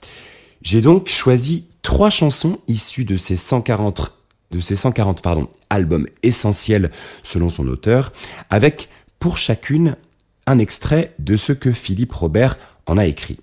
J'ai 0.62 0.82
donc 0.82 1.10
choisi 1.10 1.66
trois 1.82 2.12
chansons 2.12 2.60
issues 2.68 3.06
de 3.06 3.18
ces 3.18 3.38
140, 3.38 4.14
de 4.52 4.60
ces 4.60 4.76
140 4.76 5.24
pardon, 5.24 5.50
albums 5.72 6.06
essentiels 6.22 6.92
selon 7.24 7.50
son 7.50 7.68
auteur, 7.68 8.14
avec 8.52 8.88
pour 9.18 9.38
chacune 9.38 9.96
un 10.46 10.60
extrait 10.60 11.16
de 11.18 11.38
ce 11.38 11.54
que 11.54 11.72
Philippe 11.72 12.14
Robert 12.14 12.60
en 12.86 13.00
a 13.00 13.08
écrit. 13.08 13.40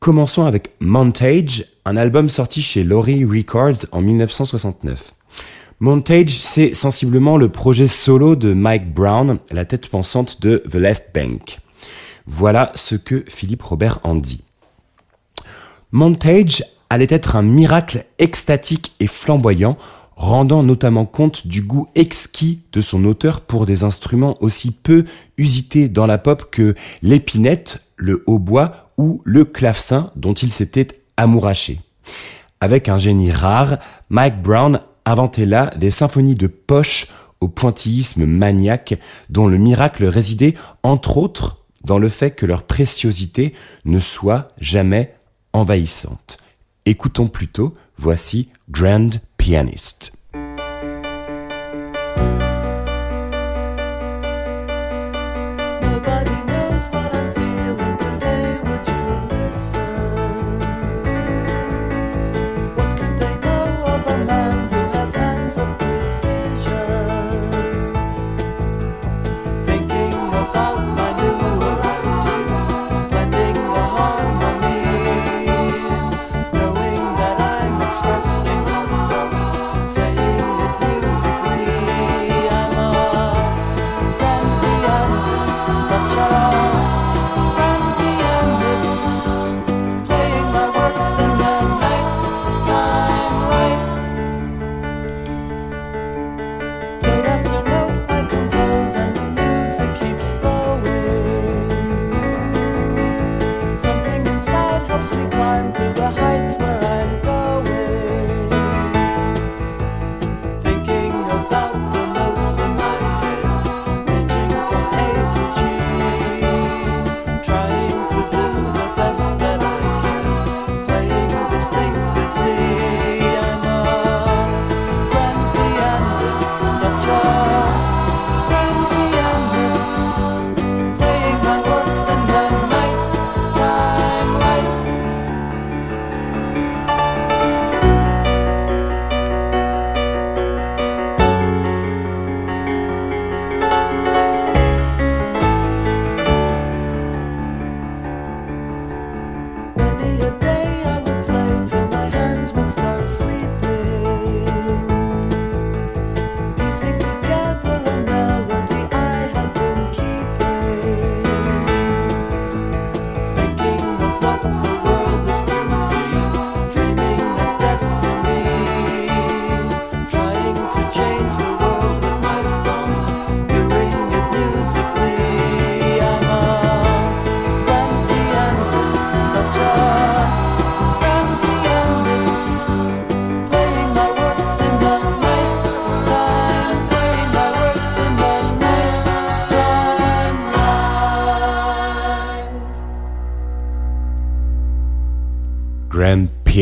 Commençons 0.00 0.44
avec 0.44 0.70
Montage, 0.78 1.64
un 1.84 1.96
album 1.96 2.28
sorti 2.28 2.62
chez 2.62 2.84
Laurie 2.84 3.24
Records 3.24 3.86
en 3.90 4.00
1969. 4.00 5.12
Montage, 5.80 6.30
c'est 6.30 6.72
sensiblement 6.72 7.36
le 7.36 7.48
projet 7.48 7.88
solo 7.88 8.36
de 8.36 8.52
Mike 8.52 8.94
Brown, 8.94 9.38
la 9.50 9.64
tête 9.64 9.88
pensante 9.88 10.40
de 10.40 10.62
The 10.70 10.76
Left 10.76 11.10
Bank. 11.12 11.58
Voilà 12.26 12.70
ce 12.76 12.94
que 12.94 13.24
Philippe 13.26 13.62
Robert 13.62 13.98
en 14.04 14.14
dit. 14.14 14.44
Montage 15.90 16.62
allait 16.90 17.08
être 17.10 17.34
un 17.34 17.42
miracle 17.42 18.04
extatique 18.20 18.92
et 19.00 19.08
flamboyant, 19.08 19.76
rendant 20.14 20.62
notamment 20.62 21.06
compte 21.06 21.48
du 21.48 21.62
goût 21.62 21.86
exquis 21.96 22.60
de 22.72 22.80
son 22.80 23.04
auteur 23.04 23.40
pour 23.40 23.66
des 23.66 23.82
instruments 23.82 24.36
aussi 24.40 24.70
peu 24.70 25.04
usités 25.38 25.88
dans 25.88 26.06
la 26.06 26.18
pop 26.18 26.50
que 26.52 26.76
l'épinette, 27.02 27.82
le 27.96 28.22
hautbois 28.26 28.87
ou 28.98 29.22
le 29.24 29.44
clavecin 29.44 30.10
dont 30.16 30.34
il 30.34 30.50
s'était 30.50 30.88
amouraché. 31.16 31.80
Avec 32.60 32.88
un 32.88 32.98
génie 32.98 33.32
rare, 33.32 33.78
Mike 34.10 34.42
Brown 34.42 34.80
inventait 35.04 35.46
là 35.46 35.72
des 35.76 35.90
symphonies 35.90 36.36
de 36.36 36.48
poche 36.48 37.06
au 37.40 37.48
pointillisme 37.48 38.26
maniaque 38.26 38.98
dont 39.30 39.46
le 39.46 39.58
miracle 39.58 40.04
résidait 40.04 40.54
entre 40.82 41.16
autres 41.16 41.64
dans 41.84 41.98
le 41.98 42.08
fait 42.08 42.32
que 42.32 42.46
leur 42.46 42.64
préciosité 42.64 43.54
ne 43.84 44.00
soit 44.00 44.48
jamais 44.60 45.14
envahissante. 45.52 46.38
Écoutons 46.84 47.28
plutôt, 47.28 47.74
voici 47.96 48.48
Grand 48.70 49.10
Pianist. 49.36 50.17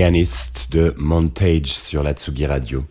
De 0.06 0.94
Montage 0.98 1.66
sur 1.66 2.04
la 2.04 2.12
Tsugi 2.12 2.46
Radio. 2.46 2.84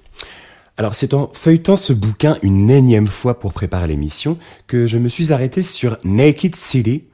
Alors 0.75 0.95
c'est 0.95 1.13
en 1.13 1.31
feuilletant 1.31 1.77
ce 1.77 1.93
bouquin 1.93 2.37
une 2.41 2.69
énième 2.69 3.07
fois 3.07 3.39
pour 3.39 3.53
préparer 3.53 3.87
l'émission 3.87 4.37
que 4.67 4.85
je 4.85 4.97
me 4.97 5.07
suis 5.07 5.31
arrêté 5.31 5.63
sur 5.63 5.97
Naked 6.03 6.57
City, 6.57 7.05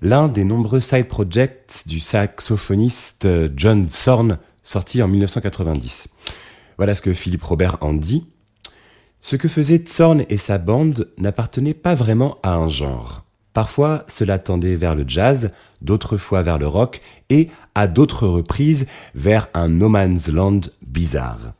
l'un 0.00 0.28
des 0.28 0.44
nombreux 0.44 0.78
side 0.78 1.08
projects 1.08 1.82
du 1.86 1.98
saxophoniste 1.98 3.26
John 3.56 3.90
Zorn 3.90 4.38
sorti 4.62 5.02
en 5.02 5.08
1990. 5.08 6.10
Voilà 6.76 6.94
ce 6.94 7.02
que 7.02 7.12
Philippe 7.12 7.42
Robert 7.42 7.78
en 7.80 7.94
dit. 7.94 8.28
Ce 9.20 9.34
que 9.34 9.48
faisaient 9.48 9.82
Zorn 9.88 10.24
et 10.28 10.38
sa 10.38 10.58
bande 10.58 11.10
n'appartenait 11.18 11.74
pas 11.74 11.96
vraiment 11.96 12.38
à 12.44 12.54
un 12.54 12.68
genre. 12.68 13.24
Parfois, 13.52 14.04
cela 14.06 14.38
tendait 14.38 14.76
vers 14.76 14.94
le 14.94 15.04
jazz, 15.06 15.52
d'autres 15.80 16.16
fois 16.16 16.42
vers 16.42 16.58
le 16.58 16.66
rock, 16.66 17.00
et, 17.30 17.48
à 17.74 17.86
d'autres 17.86 18.26
reprises, 18.26 18.86
vers 19.14 19.48
un 19.54 19.68
no 19.68 19.88
man's 19.88 20.28
land 20.28 20.60
bizarre. 20.82 21.52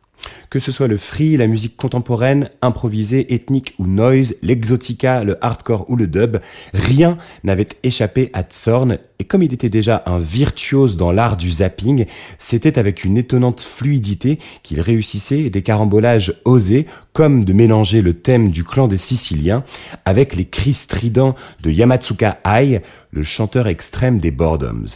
Que 0.50 0.58
ce 0.58 0.72
soit 0.72 0.88
le 0.88 0.96
free, 0.96 1.36
la 1.36 1.46
musique 1.46 1.76
contemporaine, 1.76 2.48
improvisée, 2.62 3.34
ethnique 3.34 3.74
ou 3.78 3.86
noise, 3.86 4.34
l'exotica, 4.42 5.24
le 5.24 5.42
hardcore 5.44 5.88
ou 5.90 5.96
le 5.96 6.06
dub, 6.06 6.38
rien 6.72 7.18
n'avait 7.44 7.68
échappé 7.82 8.30
à 8.32 8.42
Zorn, 8.50 8.98
et 9.18 9.24
comme 9.24 9.42
il 9.42 9.52
était 9.52 9.68
déjà 9.68 10.02
un 10.06 10.18
virtuose 10.18 10.96
dans 10.96 11.10
l'art 11.10 11.36
du 11.36 11.50
zapping, 11.50 12.06
c'était 12.38 12.78
avec 12.78 13.04
une 13.04 13.18
étonnante 13.18 13.62
fluidité 13.62 14.38
qu'il 14.62 14.80
réussissait 14.80 15.50
des 15.50 15.62
carambolages 15.62 16.34
osés, 16.44 16.86
comme 17.12 17.44
de 17.44 17.52
mélanger 17.52 18.00
le 18.00 18.14
thème 18.14 18.50
du 18.50 18.62
clan 18.62 18.86
des 18.86 18.98
Siciliens 18.98 19.64
avec 20.04 20.36
les 20.36 20.44
cris 20.44 20.74
stridents 20.74 21.34
de 21.62 21.70
Yamatsuka 21.70 22.38
Ai, 22.44 22.80
le 23.10 23.24
chanteur 23.24 23.66
extrême 23.66 24.18
des 24.18 24.30
Boredoms. 24.30 24.86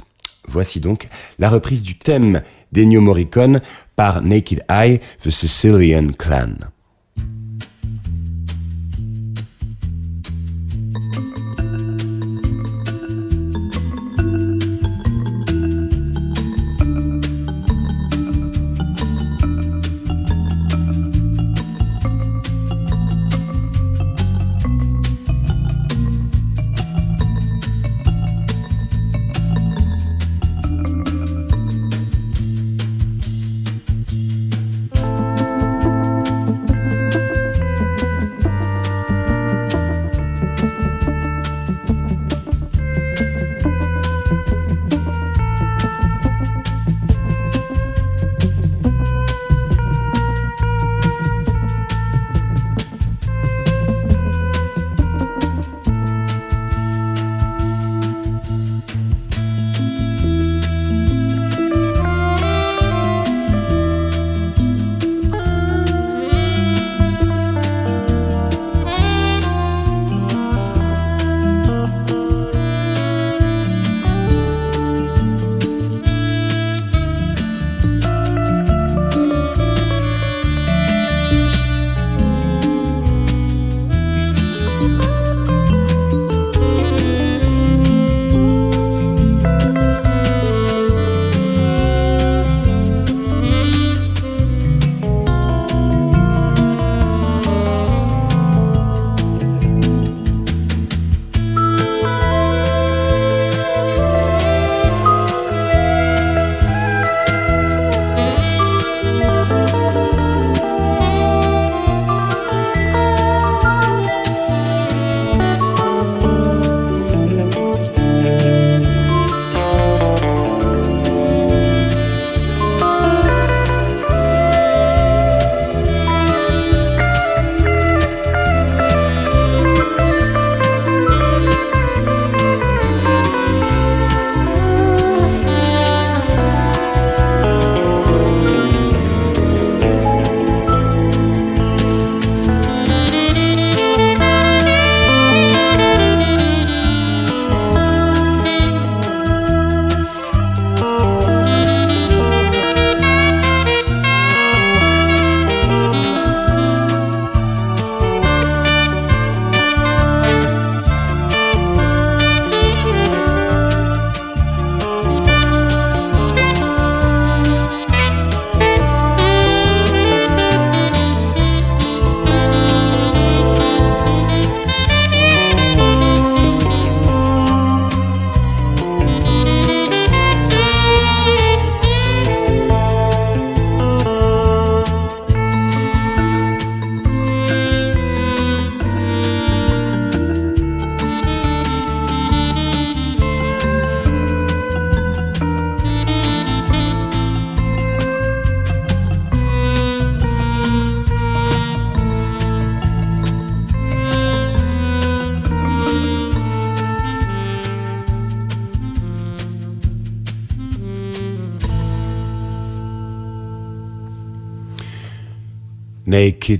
Voici 0.49 0.81
donc 0.81 1.09
la 1.39 1.49
reprise 1.49 1.83
du 1.83 1.97
thème 1.99 2.43
d'Ennio 2.73 3.01
Morricone 3.01 3.61
par 3.97 4.23
Naked 4.23 4.65
Eye, 4.69 5.01
The 5.23 5.31
Sicilian 5.31 6.09
Clan. 6.19 6.72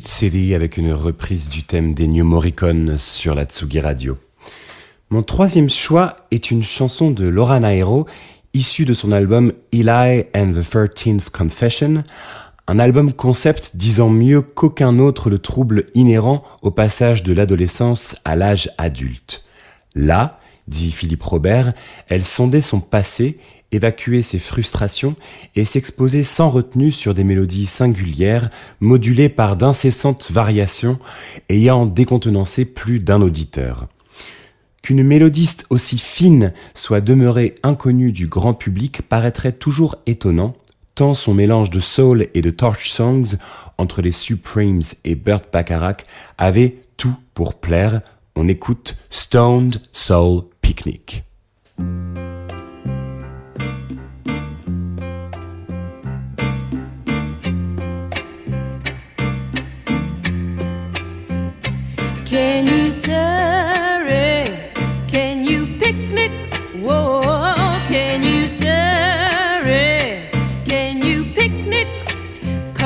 City 0.01 0.55
avec 0.55 0.77
une 0.77 0.93
reprise 0.93 1.49
du 1.49 1.63
thème 1.63 1.93
des 1.93 2.07
New 2.07 2.25
Morricone 2.25 2.97
sur 2.97 3.35
la 3.35 3.45
Tsugi 3.45 3.81
Radio. 3.81 4.17
Mon 5.11 5.23
troisième 5.23 5.69
choix 5.69 6.17
est 6.31 6.51
une 6.51 6.63
chanson 6.63 7.11
de 7.11 7.27
Laura 7.27 7.61
Nairo 7.61 8.07
issue 8.55 8.85
de 8.85 8.95
son 8.95 9.13
album 9.13 9.53
Eli 9.73 10.25
and 10.35 10.53
the 10.53 10.69
Thirteenth 10.69 11.31
Confession, 11.31 12.05
un 12.67 12.79
album 12.79 13.13
concept 13.13 13.77
disant 13.77 14.09
mieux 14.09 14.41
qu'aucun 14.41 14.99
autre 14.99 15.29
le 15.29 15.39
trouble 15.39 15.85
inhérent 15.95 16.43
au 16.63 16.71
passage 16.71 17.23
de 17.23 17.33
l'adolescence 17.35 18.17
à 18.25 18.37
l'âge 18.37 18.71
adulte. 18.79 19.45
Là, 19.95 20.39
dit 20.69 20.93
Philippe 20.93 21.23
Robert, 21.23 21.75
elle 22.09 22.25
sondait 22.25 22.63
son 22.63 22.81
passé, 22.81 23.39
évacuait 23.73 24.23
ses 24.23 24.39
frustrations 24.39 25.17
et 25.57 25.65
s'exposait 25.65 26.23
sans 26.23 26.51
retenue 26.51 26.93
sur 26.93 27.15
des 27.15 27.25
mélodies 27.25 27.67
singulières, 27.67 28.51
modulées 28.81 29.29
par 29.29 29.57
d'incessantes 29.57 30.31
variations, 30.31 30.99
ayant 31.49 31.87
décontenancé 31.87 32.65
plus 32.65 33.01
d'un 33.01 33.21
auditeur. 33.23 33.89
Qu'une 34.83 35.05
mélodiste 35.05 35.67
aussi 35.71 35.97
fine 35.97 36.53
soit 36.75 37.01
demeurée 37.01 37.55
inconnue 37.63 38.13
du 38.13 38.27
grand 38.27 38.53
public 38.53 39.03
paraîtrait 39.03 39.53
toujours 39.53 39.97
étonnant, 40.07 40.57
tant 40.95 41.15
son 41.15 41.35
mélange 41.35 41.71
de 41.71 41.81
soul 41.81 42.27
et 42.35 42.43
de 42.43 42.51
torch 42.51 42.91
songs 42.91 43.37
entre 43.79 44.03
les 44.03 44.13
Supremes 44.13 44.83
et 45.05 45.15
Burt 45.15 45.45
Bacharach 45.53 46.05
avait 46.37 46.77
tout 46.97 47.15
pour 47.35 47.55
plaire. 47.55 48.03
On 48.35 48.49
écoute 48.49 48.97
Stoned 49.09 49.81
Soul 49.93 50.43
Picnic. 50.61 51.25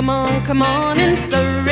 Come 0.07 0.15
on, 0.15 0.45
come 0.45 0.63
on 0.63 1.01
and 1.01 1.19
surrey 1.19 1.66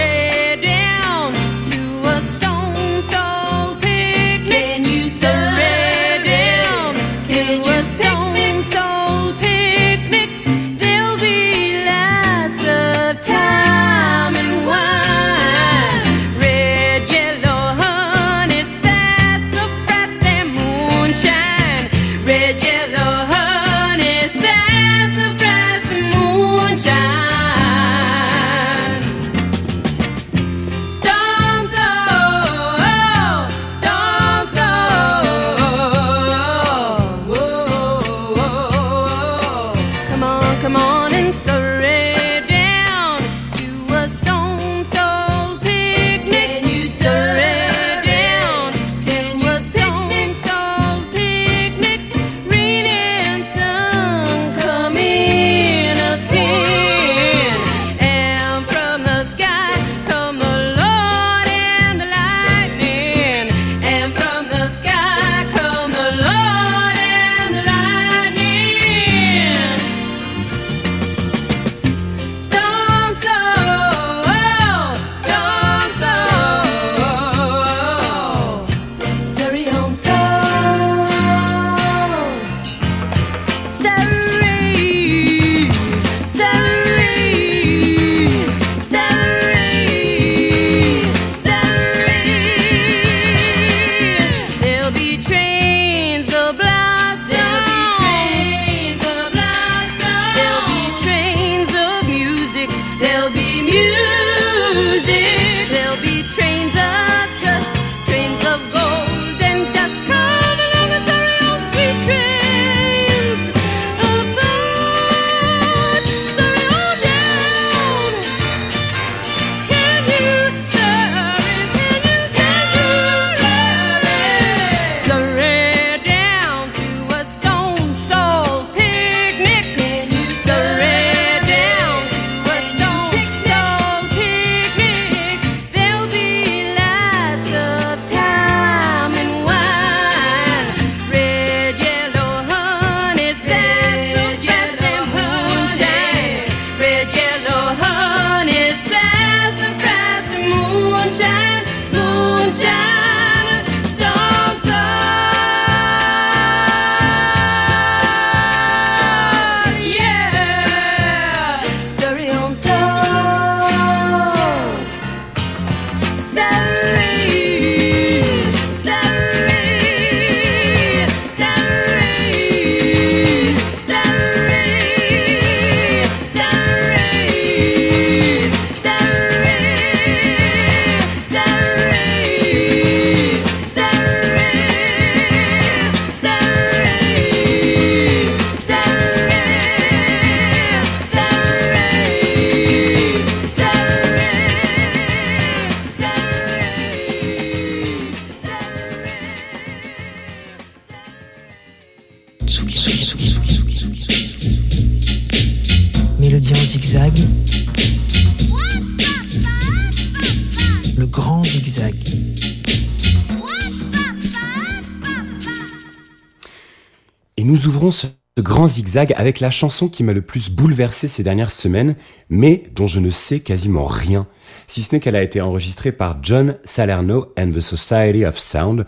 Ce 217.91 218.07
grand 218.43 218.67
zigzag 218.67 219.15
avec 219.17 219.41
la 219.41 219.51
chanson 219.51 219.89
qui 219.89 220.03
m'a 220.03 220.13
le 220.13 220.23
plus 220.23 220.51
bouleversé 220.51 221.07
ces 221.07 221.23
dernières 221.23 221.53
semaines, 221.53 221.95
mais 222.29 222.65
dont 222.75 222.87
je 222.87 222.99
ne 222.99 223.11
sais 223.11 223.41
quasiment 223.41 223.85
rien, 223.85 224.27
si 224.67 224.83
ce 224.83 224.95
n'est 224.95 225.01
qu'elle 225.01 225.17
a 225.17 225.23
été 225.23 225.41
enregistrée 225.41 225.93
par 225.93 226.19
John 226.23 226.57
Salerno 226.65 227.33
and 227.39 227.53
the 227.53 227.61
Society 227.61 228.25
of 228.25 228.39
Sound. 228.39 228.87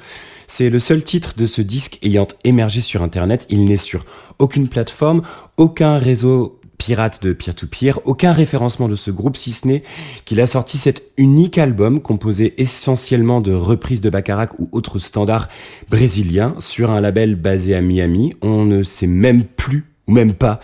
C'est 0.48 0.70
le 0.70 0.80
seul 0.80 1.04
titre 1.04 1.34
de 1.36 1.46
ce 1.46 1.62
disque 1.62 1.98
ayant 2.02 2.26
émergé 2.44 2.80
sur 2.80 3.02
Internet. 3.02 3.46
Il 3.50 3.66
n'est 3.66 3.76
sur 3.76 4.04
aucune 4.38 4.68
plateforme, 4.68 5.22
aucun 5.56 5.98
réseau 5.98 6.60
pirate 6.78 7.22
de 7.22 7.32
peer-to-peer, 7.32 8.00
aucun 8.04 8.32
référencement 8.32 8.88
de 8.88 8.96
ce 8.96 9.10
groupe, 9.10 9.36
si 9.36 9.52
ce 9.52 9.66
n'est 9.66 9.82
qu'il 10.24 10.40
a 10.40 10.46
sorti 10.46 10.78
cet 10.78 11.12
unique 11.16 11.58
album 11.58 12.00
composé 12.00 12.60
essentiellement 12.60 13.40
de 13.40 13.52
reprises 13.52 14.00
de 14.00 14.10
Bacharach 14.10 14.58
ou 14.58 14.68
autres 14.72 14.98
standards 14.98 15.48
brésiliens 15.90 16.54
sur 16.58 16.90
un 16.90 17.00
label 17.00 17.34
basé 17.36 17.74
à 17.74 17.80
Miami. 17.80 18.34
On 18.42 18.64
ne 18.64 18.82
sait 18.82 19.06
même 19.06 19.44
plus, 19.44 19.84
ou 20.06 20.12
même 20.12 20.34
pas, 20.34 20.60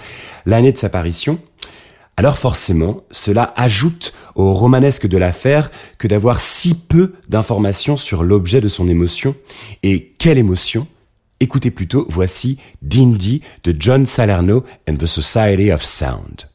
l'année 0.47 0.73
de 0.73 0.79
sa 0.79 0.89
parution. 0.89 1.39
Alors 2.17 2.39
forcément, 2.39 3.03
cela 3.11 3.55
ajoute 3.57 4.13
au 4.35 4.53
romanesque 4.53 5.07
de 5.07 5.17
l'affaire 5.17 5.71
que 5.99 6.07
d'avoir 6.07 6.41
si 6.41 6.75
peu 6.75 7.15
d'informations 7.29 7.97
sur 7.97 8.23
l'objet 8.23 8.61
de 8.61 8.69
son 8.69 8.89
émotion. 8.89 9.35
Et 9.83 10.13
quelle 10.19 10.39
émotion? 10.39 10.87
Écoutez 11.43 11.73
plutôt, 11.73 12.07
voici 12.09 12.57
Dindy 12.83 13.43
de 13.65 13.75
John 13.77 14.07
Salerno 14.07 14.65
and 14.89 14.95
the 14.99 15.07
Society 15.07 15.73
of 15.73 15.83
Sound. 15.83 16.52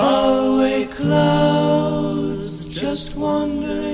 Faraway 0.00 0.86
clouds 0.86 2.64
just 2.66 3.14
wandering 3.16 3.89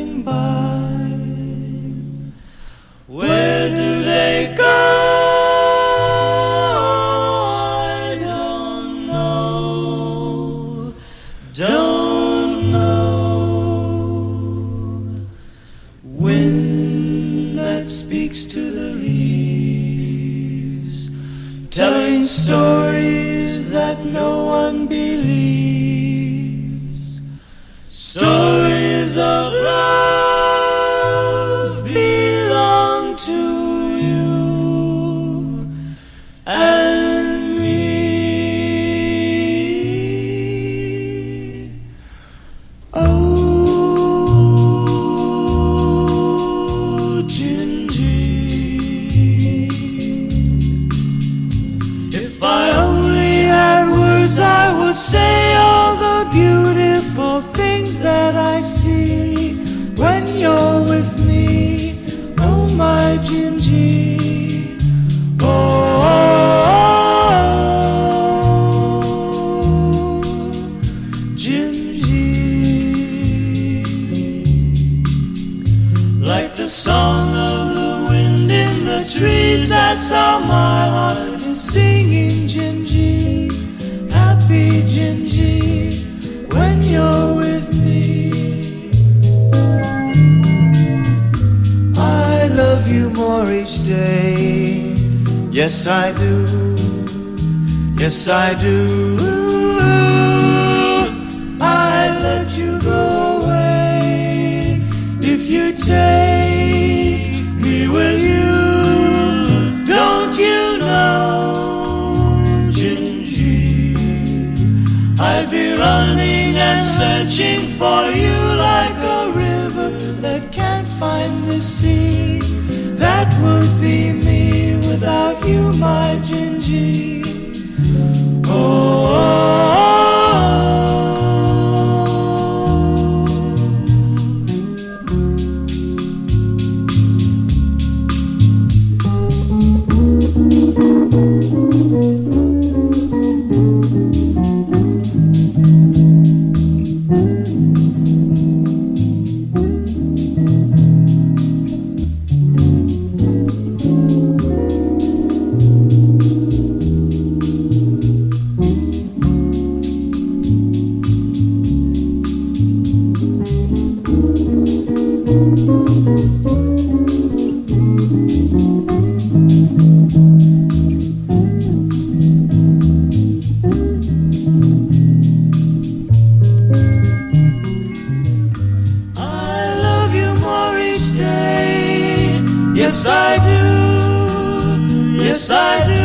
Yes, 182.97 183.07
I 183.09 183.37
do. 183.45 185.23
Yes, 185.23 185.51
I 185.51 185.87
do. 185.87 185.96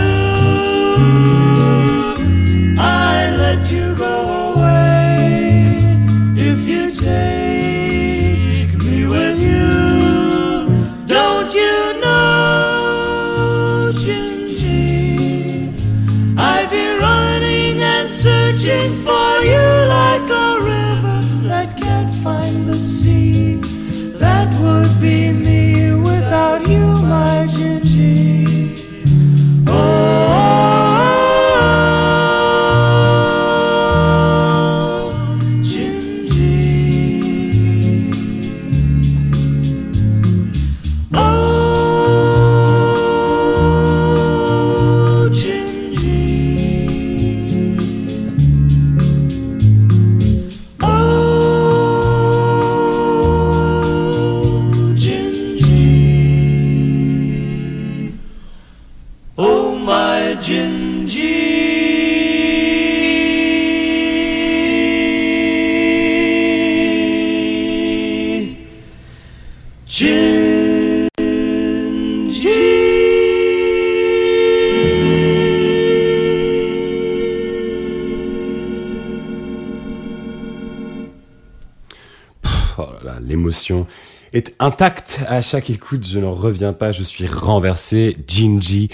Est 84.62 84.64
intacte 84.64 85.20
à 85.28 85.41
chaque 85.41 85.70
écoute, 85.70 86.07
je 86.07 86.20
n'en 86.20 86.34
reviens 86.34 86.74
pas, 86.74 86.91
je 86.91 87.03
suis 87.03 87.26
renversé. 87.28 88.16
Gingy 88.28 88.89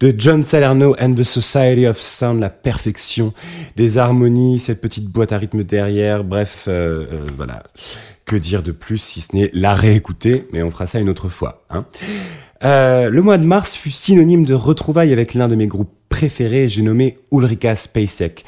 de 0.00 0.14
John 0.16 0.42
Salerno 0.42 0.96
and 0.98 1.14
the 1.14 1.22
Society 1.22 1.86
of 1.86 2.00
Sound, 2.00 2.40
la 2.40 2.50
perfection 2.50 3.32
des 3.76 3.98
harmonies, 3.98 4.58
cette 4.58 4.80
petite 4.80 5.06
boîte 5.06 5.32
à 5.32 5.38
rythme 5.38 5.62
derrière, 5.62 6.24
bref, 6.24 6.64
euh, 6.66 7.06
euh, 7.12 7.26
voilà. 7.36 7.62
Que 8.24 8.36
dire 8.36 8.62
de 8.62 8.72
plus 8.72 8.98
si 8.98 9.20
ce 9.20 9.36
n'est 9.36 9.50
la 9.52 9.74
réécouter, 9.74 10.48
mais 10.52 10.62
on 10.62 10.70
fera 10.70 10.86
ça 10.86 10.98
une 10.98 11.08
autre 11.08 11.28
fois. 11.28 11.62
Hein. 11.70 11.84
Euh, 12.64 13.10
le 13.10 13.22
mois 13.22 13.38
de 13.38 13.44
mars 13.44 13.74
fut 13.74 13.90
synonyme 13.90 14.44
de 14.44 14.54
retrouvailles 14.54 15.12
avec 15.12 15.34
l'un 15.34 15.48
de 15.48 15.54
mes 15.54 15.66
groupes 15.66 15.92
préférés, 16.08 16.68
j'ai 16.68 16.82
nommé 16.82 17.16
Ulrika 17.30 17.76
Spacek. 17.76 18.44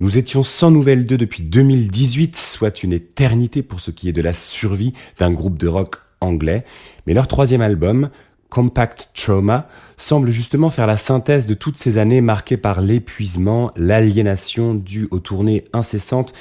Nous 0.00 0.18
étions 0.18 0.42
sans 0.42 0.72
nouvelles 0.72 1.06
d'eux 1.06 1.16
depuis 1.16 1.44
2018, 1.44 2.36
soit 2.36 2.82
une 2.82 2.92
éternité 2.92 3.62
pour 3.62 3.78
ce 3.78 3.92
qui 3.92 4.08
est 4.08 4.12
de 4.12 4.22
la 4.22 4.32
survie 4.32 4.92
d'un 5.18 5.30
groupe 5.30 5.56
de 5.56 5.68
rock 5.68 5.98
anglais, 6.20 6.64
mais 7.06 7.14
leur 7.14 7.28
troisième 7.28 7.60
album, 7.60 8.10
Compact 8.50 9.10
Trauma, 9.14 9.68
semble 9.96 10.32
justement 10.32 10.70
faire 10.70 10.88
la 10.88 10.96
synthèse 10.96 11.46
de 11.46 11.54
toutes 11.54 11.76
ces 11.76 11.98
années 11.98 12.20
marquées 12.20 12.56
par 12.56 12.80
l'épuisement, 12.80 13.70
l'aliénation 13.76 14.74
due 14.74 15.06
aux 15.12 15.20
tournées 15.20 15.64
incessantes 15.72 16.34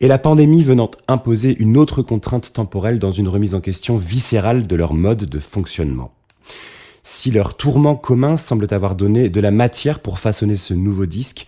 et 0.00 0.08
la 0.08 0.18
pandémie 0.18 0.62
venant 0.62 0.90
imposer 1.08 1.56
une 1.58 1.78
autre 1.78 2.02
contrainte 2.02 2.52
temporelle 2.52 2.98
dans 2.98 3.12
une 3.12 3.28
remise 3.28 3.54
en 3.54 3.60
question 3.60 3.96
viscérale 3.96 4.66
de 4.66 4.76
leur 4.76 4.92
mode 4.92 5.24
de 5.24 5.38
fonctionnement. 5.38 6.12
Si 7.04 7.30
leurs 7.30 7.56
tourments 7.56 7.96
communs 7.96 8.36
semblent 8.36 8.68
avoir 8.70 8.94
donné 8.94 9.30
de 9.30 9.40
la 9.40 9.50
matière 9.50 10.00
pour 10.00 10.18
façonner 10.18 10.56
ce 10.56 10.74
nouveau 10.74 11.06
disque, 11.06 11.46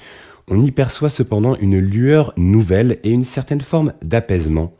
on 0.50 0.60
y 0.62 0.72
perçoit 0.72 1.08
cependant 1.08 1.56
une 1.56 1.78
lueur 1.78 2.34
nouvelle 2.36 2.98
et 3.04 3.10
une 3.10 3.24
certaine 3.24 3.60
forme 3.60 3.94
d'apaisement. 4.02 4.74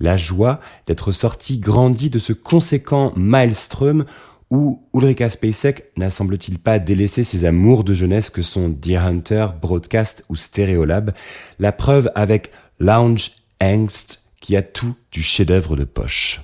La 0.00 0.16
joie 0.16 0.60
d'être 0.86 1.12
sorti 1.12 1.58
grandi 1.58 2.08
de 2.08 2.18
ce 2.18 2.32
conséquent 2.32 3.12
maelstrom 3.16 4.06
où 4.50 4.82
Ulrika 4.94 5.30
Spacek 5.30 5.92
n'a 5.96 6.10
semble-t-il 6.10 6.58
pas 6.58 6.78
délaissé 6.78 7.22
ses 7.22 7.44
amours 7.44 7.84
de 7.84 7.94
jeunesse 7.94 8.30
que 8.30 8.42
sont 8.42 8.68
Deer 8.68 9.04
Hunter, 9.04 9.46
Broadcast 9.60 10.24
ou 10.28 10.36
Stereolab, 10.36 11.12
la 11.60 11.70
preuve 11.70 12.10
avec 12.14 12.50
Lounge 12.80 13.30
Angst 13.62 14.24
qui 14.40 14.56
a 14.56 14.62
tout 14.62 14.96
du 15.12 15.22
chef-d'œuvre 15.22 15.76
de 15.76 15.84
poche. 15.84 16.40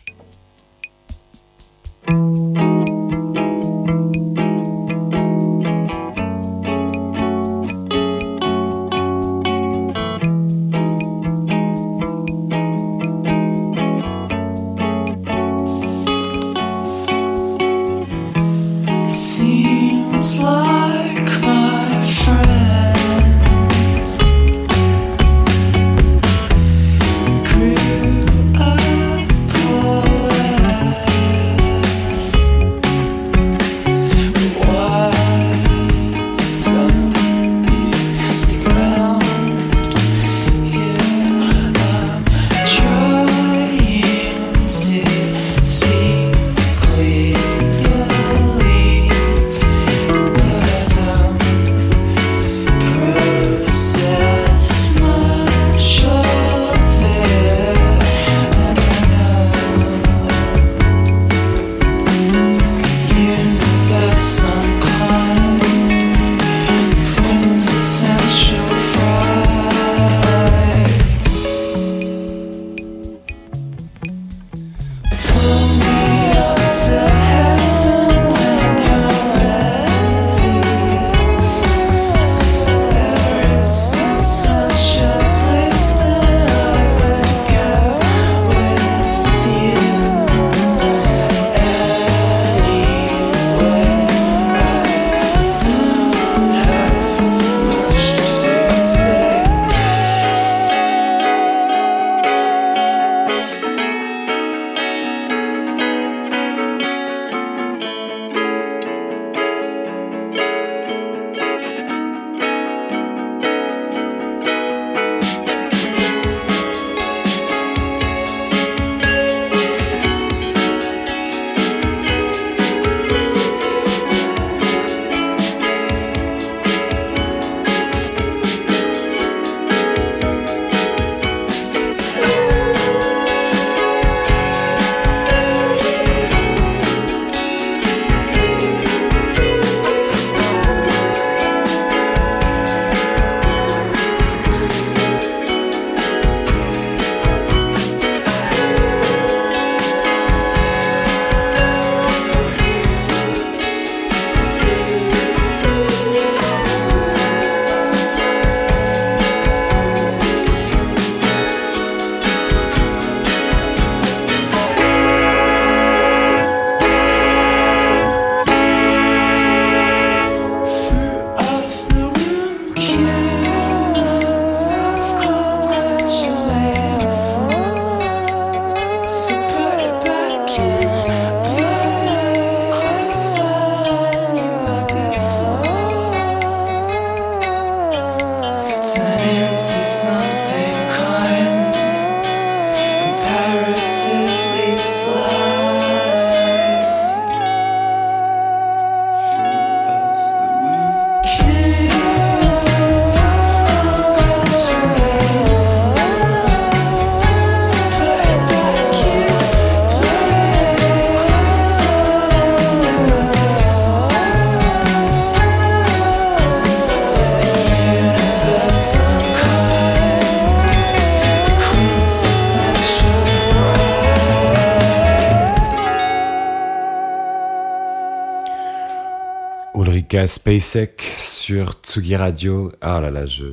Ulrika 230.16 230.28
Spacek 230.28 231.02
sur 231.18 231.72
Tsugi 231.82 232.16
Radio. 232.16 232.72
Ah 232.80 233.00
là 233.02 233.10
là, 233.10 233.26
je 233.26 233.44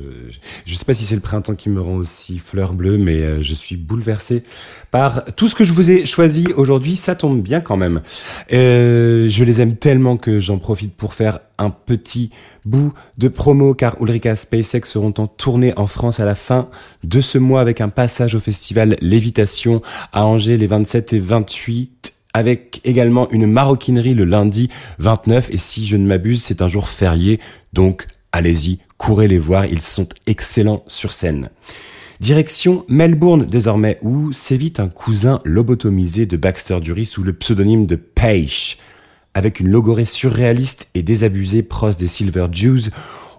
je 0.64 0.74
sais 0.74 0.86
pas 0.86 0.94
si 0.94 1.04
c'est 1.04 1.14
le 1.14 1.20
printemps 1.20 1.54
qui 1.54 1.68
me 1.68 1.78
rend 1.78 1.96
aussi 1.96 2.38
fleur 2.38 2.72
bleue, 2.72 2.96
mais 2.96 3.20
euh, 3.20 3.42
je 3.42 3.52
suis 3.52 3.76
bouleversé 3.76 4.44
par 4.90 5.26
tout 5.34 5.46
ce 5.48 5.54
que 5.54 5.64
je 5.64 5.74
vous 5.74 5.90
ai 5.90 6.06
choisi 6.06 6.46
aujourd'hui. 6.56 6.96
Ça 6.96 7.16
tombe 7.16 7.42
bien 7.42 7.60
quand 7.60 7.76
même. 7.76 8.00
Euh, 8.54 9.28
je 9.28 9.44
les 9.44 9.60
aime 9.60 9.76
tellement 9.76 10.16
que 10.16 10.40
j'en 10.40 10.56
profite 10.56 10.94
pour 10.94 11.12
faire 11.12 11.40
un 11.58 11.68
petit 11.68 12.30
bout 12.64 12.94
de 13.18 13.28
promo 13.28 13.74
car 13.74 14.00
Ulrika 14.00 14.34
Spacek 14.34 14.86
seront 14.86 15.12
en 15.18 15.26
tournée 15.26 15.74
en 15.76 15.86
France 15.86 16.18
à 16.18 16.24
la 16.24 16.34
fin 16.34 16.70
de 17.02 17.20
ce 17.20 17.36
mois 17.36 17.60
avec 17.60 17.82
un 17.82 17.90
passage 17.90 18.34
au 18.34 18.40
festival 18.40 18.96
Lévitation 19.02 19.82
à 20.14 20.24
Angers 20.24 20.56
les 20.56 20.66
27 20.66 21.12
et 21.12 21.20
28 21.20 22.13
avec 22.34 22.80
également 22.84 23.30
une 23.30 23.46
maroquinerie 23.46 24.14
le 24.14 24.24
lundi 24.24 24.68
29 24.98 25.50
et 25.50 25.56
si 25.56 25.86
je 25.86 25.96
ne 25.96 26.06
m'abuse 26.06 26.42
c'est 26.42 26.60
un 26.60 26.68
jour 26.68 26.88
férié. 26.88 27.40
Donc 27.72 28.06
allez-y 28.32 28.80
courez 28.98 29.28
les 29.28 29.38
voir. 29.38 29.66
Ils 29.66 29.80
sont 29.80 30.08
excellents 30.26 30.84
sur 30.88 31.12
scène. 31.12 31.50
Direction 32.20 32.84
Melbourne 32.88 33.44
désormais 33.46 33.98
où 34.02 34.32
sévit 34.32 34.72
un 34.78 34.88
cousin 34.88 35.40
lobotomisé 35.44 36.26
de 36.26 36.36
Baxter 36.36 36.80
Dury 36.80 37.06
sous 37.06 37.22
le 37.22 37.32
pseudonyme 37.32 37.86
de 37.86 37.96
Peish. 37.96 38.78
Avec 39.34 39.58
une 39.58 39.68
logorée 39.68 40.04
surréaliste 40.04 40.88
et 40.94 41.02
désabusée 41.02 41.64
proche 41.64 41.96
des 41.96 42.06
Silver 42.06 42.46
Jews, 42.52 42.82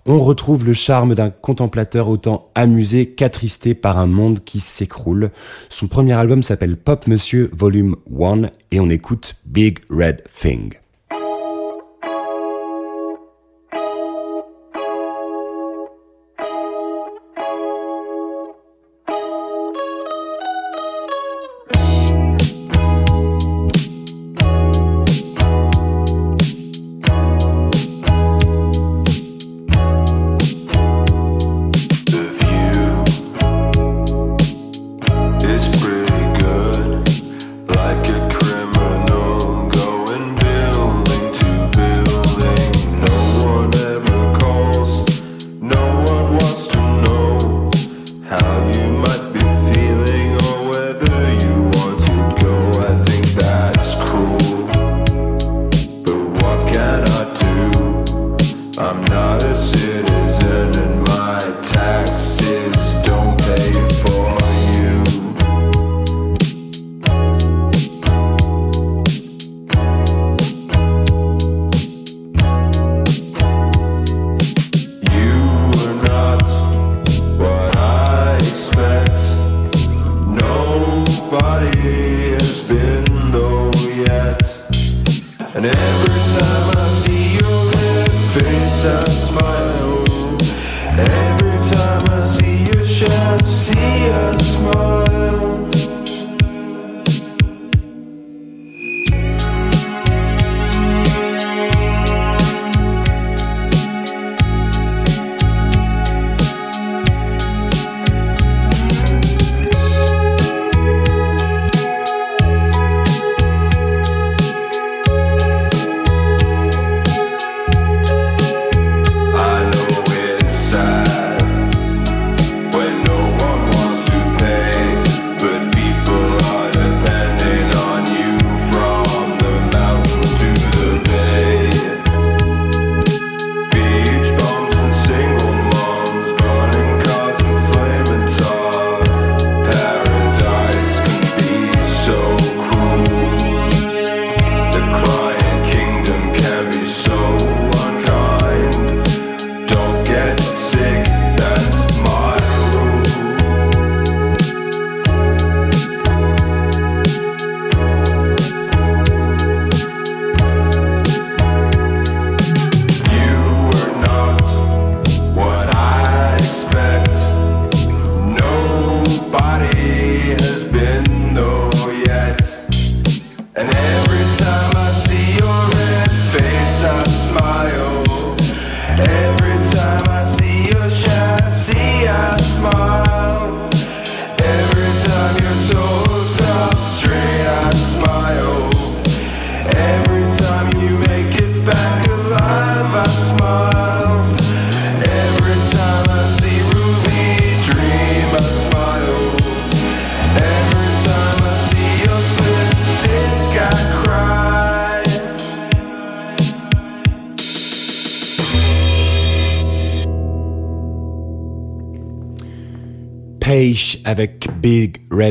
on 0.05 0.19
retrouve 0.19 0.65
le 0.65 0.73
charme 0.73 1.15
d'un 1.15 1.29
contemplateur 1.29 2.09
autant 2.09 2.49
amusé 2.55 3.09
qu'attristé 3.09 3.73
par 3.73 3.97
un 3.97 4.07
monde 4.07 4.43
qui 4.43 4.59
s'écroule. 4.59 5.31
Son 5.69 5.87
premier 5.87 6.13
album 6.13 6.43
s'appelle 6.43 6.77
Pop 6.77 7.07
Monsieur 7.07 7.49
Volume 7.53 7.95
1 8.19 8.49
et 8.71 8.79
on 8.79 8.89
écoute 8.89 9.35
Big 9.45 9.79
Red 9.89 10.23
Thing. 10.39 10.73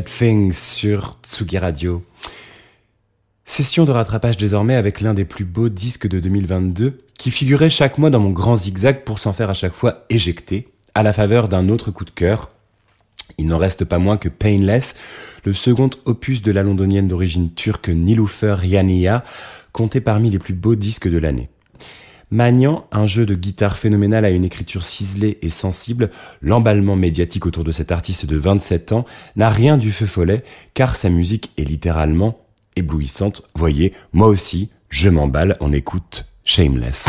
Red 0.04 0.10
Things 0.18 0.52
sur 0.52 1.16
Tsugi 1.22 1.56
Radio. 1.56 2.02
Session 3.46 3.84
de 3.84 3.90
rattrapage 3.90 4.36
désormais 4.36 4.74
avec 4.74 5.00
l'un 5.00 5.14
des 5.14 5.24
plus 5.24 5.46
beaux 5.46 5.70
disques 5.70 6.08
de 6.08 6.20
2022 6.20 7.00
qui 7.18 7.30
figurait 7.30 7.70
chaque 7.70 7.96
mois 7.96 8.10
dans 8.10 8.20
mon 8.20 8.30
grand 8.30 8.56
zigzag 8.56 9.04
pour 9.04 9.18
s'en 9.18 9.32
faire 9.32 9.48
à 9.48 9.54
chaque 9.54 9.72
fois 9.72 10.04
éjecter 10.10 10.68
à 10.94 11.02
la 11.02 11.12
faveur 11.12 11.48
d'un 11.48 11.70
autre 11.70 11.90
coup 11.90 12.04
de 12.04 12.10
cœur. 12.10 12.50
Il 13.38 13.46
n'en 13.46 13.56
reste 13.56 13.84
pas 13.84 13.98
moins 13.98 14.18
que 14.18 14.28
Painless, 14.28 14.94
le 15.44 15.54
second 15.54 15.90
opus 16.04 16.42
de 16.42 16.52
la 16.52 16.62
londonienne 16.62 17.08
d'origine 17.08 17.54
turque 17.54 17.88
Niloufer 17.88 18.56
Yania, 18.62 19.24
compté 19.72 20.00
parmi 20.00 20.28
les 20.28 20.38
plus 20.38 20.54
beaux 20.54 20.74
disques 20.74 21.08
de 21.08 21.18
l'année. 21.18 21.48
Maniant 22.30 22.86
un 22.90 23.06
jeu 23.06 23.26
de 23.26 23.34
guitare 23.34 23.78
phénoménal 23.78 24.24
à 24.24 24.30
une 24.30 24.44
écriture 24.44 24.84
ciselée 24.84 25.38
et 25.42 25.50
sensible, 25.50 26.10
l'emballement 26.42 26.96
médiatique 26.96 27.46
autour 27.46 27.64
de 27.64 27.72
cet 27.72 27.92
artiste 27.92 28.26
de 28.26 28.36
27 28.36 28.92
ans 28.92 29.04
n'a 29.36 29.50
rien 29.50 29.76
du 29.76 29.92
feu 29.92 30.06
follet, 30.06 30.42
car 30.74 30.96
sa 30.96 31.10
musique 31.10 31.52
est 31.58 31.64
littéralement 31.64 32.38
éblouissante. 32.76 33.42
Voyez, 33.54 33.92
moi 34.12 34.28
aussi, 34.28 34.70
je 34.88 35.08
m'emballe, 35.08 35.56
on 35.60 35.72
écoute 35.72 36.26
Shameless. 36.44 37.08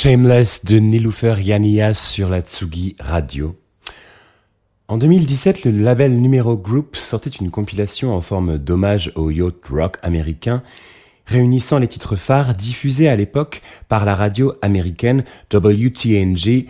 Shameless 0.00 0.64
de 0.64 0.78
Niloufer 0.78 1.34
Yanias 1.40 1.94
sur 1.94 2.28
la 2.28 2.40
Tsugi 2.40 2.94
Radio. 3.00 3.58
En 4.86 4.96
2017, 4.96 5.64
le 5.64 5.72
label 5.72 6.12
Numero 6.20 6.56
Group 6.56 6.94
sortait 6.94 7.30
une 7.30 7.50
compilation 7.50 8.14
en 8.14 8.20
forme 8.20 8.58
d'hommage 8.58 9.10
au 9.16 9.30
yacht 9.30 9.56
rock 9.68 9.96
américain, 10.02 10.62
réunissant 11.26 11.80
les 11.80 11.88
titres 11.88 12.14
phares 12.14 12.54
diffusés 12.54 13.08
à 13.08 13.16
l'époque 13.16 13.60
par 13.88 14.04
la 14.04 14.14
radio 14.14 14.52
américaine 14.62 15.24
WTNG 15.52 16.68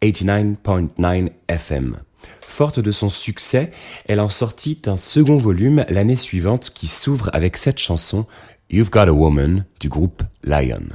89.9 0.00 1.30
FM. 1.48 1.96
Forte 2.42 2.78
de 2.78 2.92
son 2.92 3.10
succès, 3.10 3.72
elle 4.06 4.20
en 4.20 4.28
sortit 4.28 4.82
un 4.86 4.96
second 4.96 5.38
volume 5.38 5.84
l'année 5.88 6.14
suivante 6.14 6.70
qui 6.72 6.86
s'ouvre 6.86 7.28
avec 7.32 7.56
cette 7.56 7.80
chanson 7.80 8.24
You've 8.70 8.90
Got 8.90 9.08
a 9.08 9.12
Woman 9.12 9.64
du 9.80 9.88
groupe 9.88 10.22
Lion. 10.44 10.90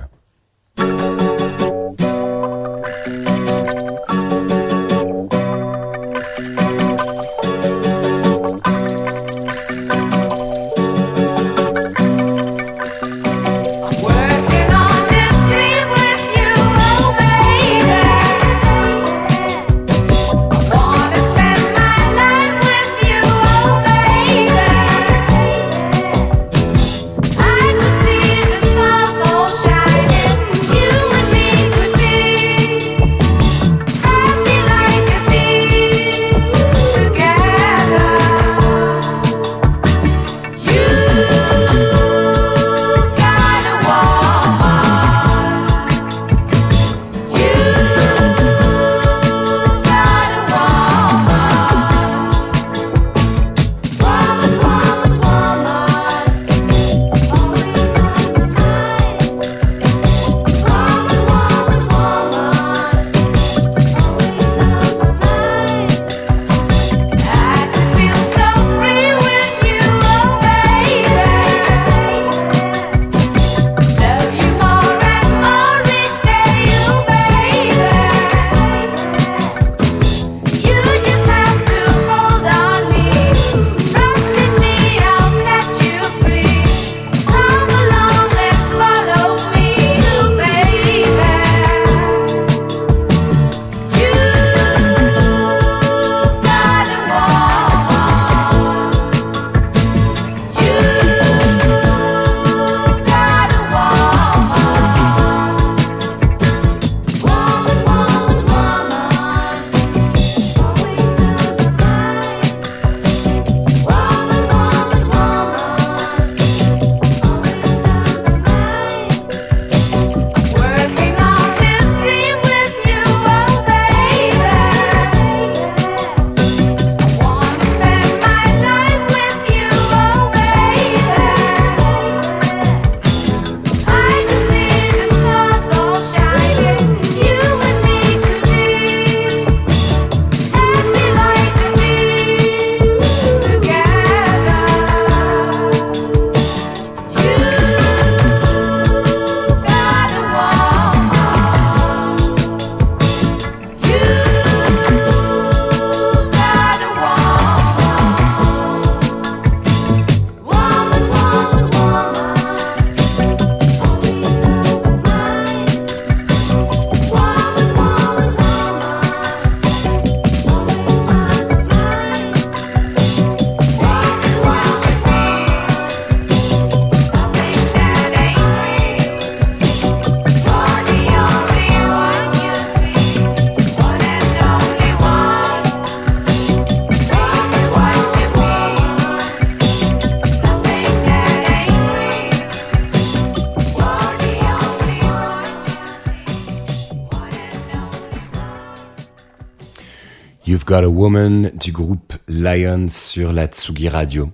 Got 200.74 200.88
Woman 200.88 201.52
du 201.54 201.72
groupe 201.72 202.14
Lion 202.28 202.88
sur 202.90 203.32
la 203.32 203.46
Tsugi 203.46 203.90
Radio. 203.90 204.32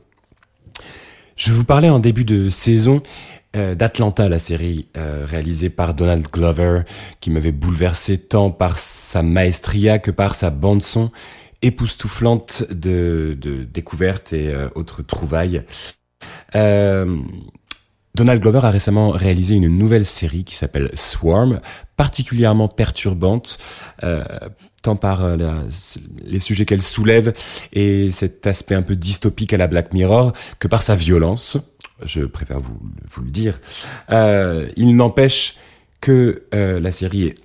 Je 1.35 1.51
vous 1.51 1.65
parlais 1.65 1.89
en 1.89 1.99
début 1.99 2.23
de 2.23 2.47
saison 2.47 3.03
euh, 3.57 3.75
d'Atlanta, 3.75 4.29
la 4.29 4.39
série 4.39 4.87
euh, 4.95 5.25
réalisée 5.27 5.69
par 5.69 5.93
Donald 5.93 6.25
Glover, 6.31 6.83
qui 7.19 7.29
m'avait 7.29 7.51
bouleversé 7.51 8.17
tant 8.17 8.51
par 8.51 8.79
sa 8.79 9.21
maestria 9.21 9.99
que 9.99 10.11
par 10.11 10.33
sa 10.33 10.49
bande 10.49 10.81
son 10.81 11.11
époustouflante 11.61 12.71
de, 12.71 13.37
découvertes 13.73 14.31
et 14.31 14.47
euh, 14.47 14.69
autres 14.75 15.01
trouvailles. 15.01 15.65
Donald 18.15 18.41
Glover 18.41 18.61
a 18.63 18.69
récemment 18.69 19.11
réalisé 19.11 19.55
une 19.55 19.67
nouvelle 19.67 20.05
série 20.05 20.43
qui 20.43 20.55
s'appelle 20.55 20.89
Swarm, 20.93 21.61
particulièrement 21.95 22.67
perturbante, 22.67 23.57
tant 24.81 24.95
par 24.95 25.23
euh, 25.23 25.37
les 26.21 26.39
sujets 26.39 26.65
qu'elle 26.65 26.81
soulève 26.81 27.33
et 27.73 28.11
cet 28.11 28.47
aspect 28.47 28.75
un 28.75 28.81
peu 28.81 28.95
dystopique 28.95 29.53
à 29.53 29.57
la 29.57 29.67
Black 29.67 29.93
Mirror 29.93 30.33
que 30.59 30.67
par 30.67 30.83
sa 30.83 30.95
violence. 30.95 31.57
Je 32.05 32.23
préfère 32.23 32.59
vous, 32.59 32.79
vous 33.09 33.21
le 33.23 33.29
dire. 33.29 33.59
Euh, 34.09 34.69
il 34.77 34.95
n'empêche 34.95 35.57
que 35.99 36.43
euh, 36.53 36.79
la 36.79 36.91
série 36.91 37.25
est 37.25 37.35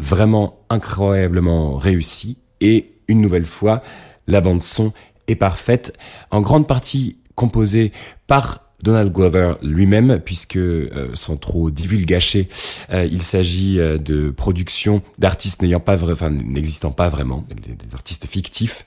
vraiment 0.00 0.64
incroyablement 0.68 1.76
réussie 1.76 2.38
et 2.60 2.92
une 3.06 3.20
nouvelle 3.20 3.46
fois, 3.46 3.82
la 4.26 4.40
bande 4.40 4.62
son 4.62 4.92
est 5.28 5.36
parfaite, 5.36 5.96
en 6.30 6.40
grande 6.40 6.66
partie 6.66 7.18
composée 7.34 7.92
par 8.26 8.69
Donald 8.82 9.12
Glover 9.12 9.54
lui-même, 9.62 10.20
puisque 10.24 10.56
euh, 10.56 11.10
sans 11.14 11.36
trop 11.36 11.70
divulgacher, 11.70 12.48
euh, 12.92 13.06
il 13.10 13.22
s'agit 13.22 13.78
euh, 13.78 13.98
de 13.98 14.30
productions 14.30 15.02
d'artistes 15.18 15.62
n'ayant 15.62 15.80
pas, 15.80 16.02
enfin 16.10 16.30
n'existant 16.30 16.90
pas 16.90 17.08
vraiment, 17.08 17.44
des, 17.48 17.94
artistes 17.94 18.26
fictifs. 18.26 18.86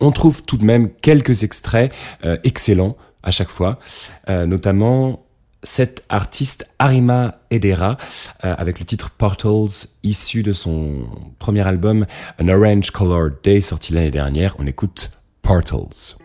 On 0.00 0.10
trouve 0.10 0.42
tout 0.42 0.56
de 0.56 0.64
même 0.64 0.90
quelques 0.90 1.44
extraits 1.44 1.92
euh, 2.24 2.36
excellents 2.44 2.96
à 3.22 3.30
chaque 3.30 3.48
fois, 3.48 3.78
notamment 4.28 5.24
cet 5.62 6.04
artiste 6.10 6.68
Arima 6.78 7.40
Edera 7.50 7.96
avec 8.40 8.78
le 8.80 8.84
titre 8.84 9.08
Portals 9.08 9.88
issu 10.02 10.42
de 10.42 10.52
son 10.52 11.08
premier 11.38 11.66
album 11.66 12.04
An 12.38 12.48
Orange 12.48 12.90
Colored 12.90 13.36
Day 13.42 13.62
sorti 13.62 13.94
l'année 13.94 14.10
dernière. 14.10 14.56
On 14.58 14.66
écoute 14.66 15.10
Portals. 15.40 16.18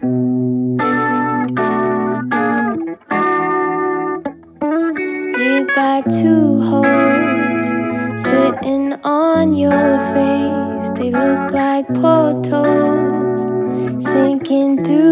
Two 6.07 6.61
holes 6.61 8.23
sitting 8.23 8.93
on 9.03 9.53
your 9.53 9.97
face. 10.15 10.89
They 10.97 11.11
look 11.11 11.51
like 11.51 11.85
portals 11.87 13.41
sinking 14.05 14.85
through 14.85 15.08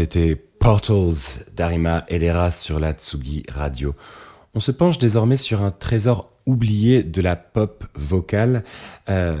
c'était 0.00 0.34
Portals 0.34 1.44
d'Arima 1.54 2.06
Edera 2.08 2.50
sur 2.50 2.80
la 2.80 2.94
Tsugi 2.94 3.44
Radio. 3.52 3.94
On 4.52 4.58
se 4.58 4.72
penche 4.72 4.98
désormais 4.98 5.36
sur 5.36 5.62
un 5.62 5.70
trésor 5.70 6.32
oublié 6.44 7.04
de 7.04 7.20
la 7.20 7.36
pop 7.36 7.84
vocale, 7.94 8.64
euh, 9.08 9.36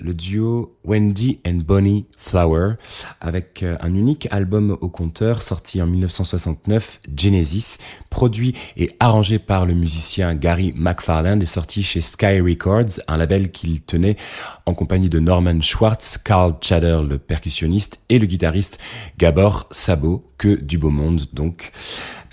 le 0.00 0.14
duo 0.14 0.78
Wendy 0.84 1.38
and 1.46 1.60
Bonnie 1.66 2.06
Flower, 2.16 2.76
avec 3.20 3.62
euh, 3.62 3.76
un 3.80 3.94
unique 3.94 4.26
album 4.30 4.78
au 4.80 4.88
compteur 4.88 5.42
sorti 5.42 5.82
en 5.82 5.86
1969, 5.86 7.00
Genesis, 7.14 7.76
produit 8.08 8.54
et 8.78 8.96
arrangé 9.00 9.38
par 9.38 9.66
le 9.66 9.74
musicien 9.74 10.34
Gary 10.34 10.72
McFarland 10.74 11.42
et 11.42 11.46
sorti 11.46 11.82
chez 11.82 12.00
Sky 12.00 12.40
Records, 12.40 13.00
un 13.06 13.18
label 13.18 13.50
qu'il 13.50 13.82
tenait 13.82 14.16
en 14.64 14.72
compagnie 14.72 15.10
de 15.10 15.20
Norman 15.20 15.60
Schwartz, 15.60 16.16
Carl 16.16 16.54
Chader, 16.62 17.00
le 17.06 17.18
percussionniste, 17.18 18.00
et 18.08 18.18
le 18.18 18.24
guitariste 18.24 18.78
Gabor 19.18 19.66
Sabo, 19.70 20.24
que 20.38 20.54
du 20.54 20.78
beau 20.78 20.90
monde 20.90 21.22
donc. 21.34 21.72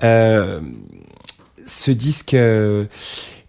Euh, 0.03 0.61
ce 1.71 1.91
disque 1.91 2.33
euh, 2.33 2.85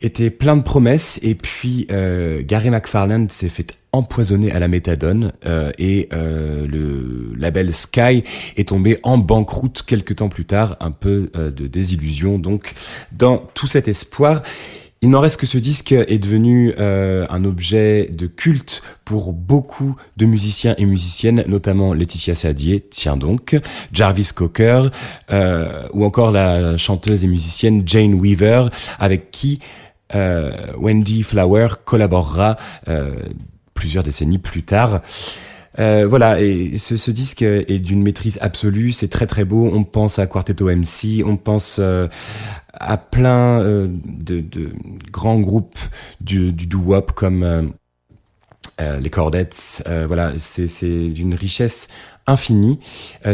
était 0.01 0.31
plein 0.31 0.57
de 0.57 0.63
promesses 0.63 1.19
et 1.23 1.35
puis 1.35 1.87
euh, 1.91 2.43
Gary 2.45 2.71
McFarland 2.71 3.29
s'est 3.31 3.49
fait 3.49 3.77
empoisonner 3.93 4.51
à 4.53 4.59
la 4.59 4.69
méthadone 4.69 5.33
euh, 5.45 5.71
et 5.79 6.09
le 6.13 7.35
label 7.37 7.75
Sky 7.75 8.25
est 8.57 8.69
tombé 8.69 8.99
en 9.03 9.19
banqueroute 9.19 9.83
quelques 9.83 10.17
temps 10.17 10.29
plus 10.29 10.47
tard, 10.47 10.77
un 10.81 10.93
peu 10.93 11.31
de 11.35 11.67
désillusion 11.67 12.39
donc 12.39 12.73
dans 13.13 13.39
tout 13.39 13.67
cet 13.67 13.89
espoir. 13.89 14.43
Il 15.05 15.11
n'en 15.11 15.21
reste 15.21 15.41
que 15.41 15.47
ce 15.47 15.59
disque 15.59 15.91
est 15.91 16.19
devenu 16.21 16.75
euh, 16.79 17.27
un 17.29 17.45
objet 17.45 18.09
de 18.13 18.29
culte 18.29 18.83
pour 19.05 19.33
beaucoup 19.33 19.97
de 20.17 20.27
musiciens 20.27 20.77
et 20.79 20.87
musiciennes, 20.87 21.43
notamment 21.49 21.93
Laetitia 21.93 22.37
Sadier, 22.37 22.87
tiens 22.89 23.17
donc, 23.17 23.61
Jarvis 23.93 24.31
Cocker, 24.33 24.91
euh, 25.33 25.89
ou 25.93 26.05
encore 26.05 26.31
la 26.31 26.77
chanteuse 26.77 27.25
et 27.25 27.27
musicienne 27.27 27.83
Jane 27.85 28.15
Weaver, 28.15 28.69
avec 29.01 29.33
qui 29.33 29.59
euh, 30.15 30.53
Wendy 30.77 31.25
Flower 31.25 31.69
collaborera 31.85 32.57
euh, 32.89 33.17
plusieurs 33.75 34.05
décennies 34.05 34.39
plus 34.39 34.63
tard. 34.63 35.03
Euh, 35.79 36.07
voilà, 36.07 36.41
et 36.41 36.77
ce, 36.79 36.97
ce 36.97 37.11
disque 37.11 37.43
est 37.43 37.79
d'une 37.79 38.03
maîtrise 38.03 38.39
absolue, 38.43 38.93
c'est 38.93 39.09
très 39.09 39.27
très 39.27 39.45
beau. 39.45 39.71
On 39.73 39.85
pense 39.85 40.19
à 40.19 40.27
Quartetto 40.27 40.67
MC, 40.67 41.23
on 41.25 41.37
pense 41.37 41.79
euh, 41.81 42.09
à 42.73 42.97
plein 42.97 43.61
euh, 43.61 43.89
de, 44.05 44.41
de 44.41 44.73
grands 45.11 45.39
groupes 45.39 45.79
du, 46.21 46.53
du 46.53 46.67
doo-wop 46.67 47.13
comme 47.13 47.43
euh, 47.43 47.63
euh, 48.81 49.01
les 49.01 49.11
Cordettes. 49.11 49.85
Voilà, 50.07 50.33
c'est 50.37 51.09
d'une 51.09 51.35
richesse 51.35 51.89
infinie. 52.27 52.79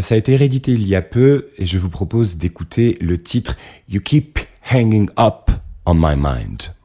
Ça 0.00 0.14
a 0.14 0.18
été 0.18 0.36
réédité 0.36 0.72
il 0.72 0.86
y 0.86 0.94
a 0.94 1.02
peu 1.02 1.48
et 1.58 1.66
je 1.66 1.78
vous 1.78 1.90
propose 1.90 2.36
d'écouter 2.36 2.96
le 3.00 3.18
titre 3.18 3.56
You 3.88 4.00
Keep 4.00 4.40
Hanging 4.72 5.08
Up 5.18 5.50
on 5.86 5.94
My 5.94 6.16
Mind. 6.16 6.77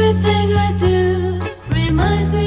Everything 0.00 0.52
I 0.56 0.72
do 0.78 1.40
reminds 1.74 2.32
me 2.32 2.37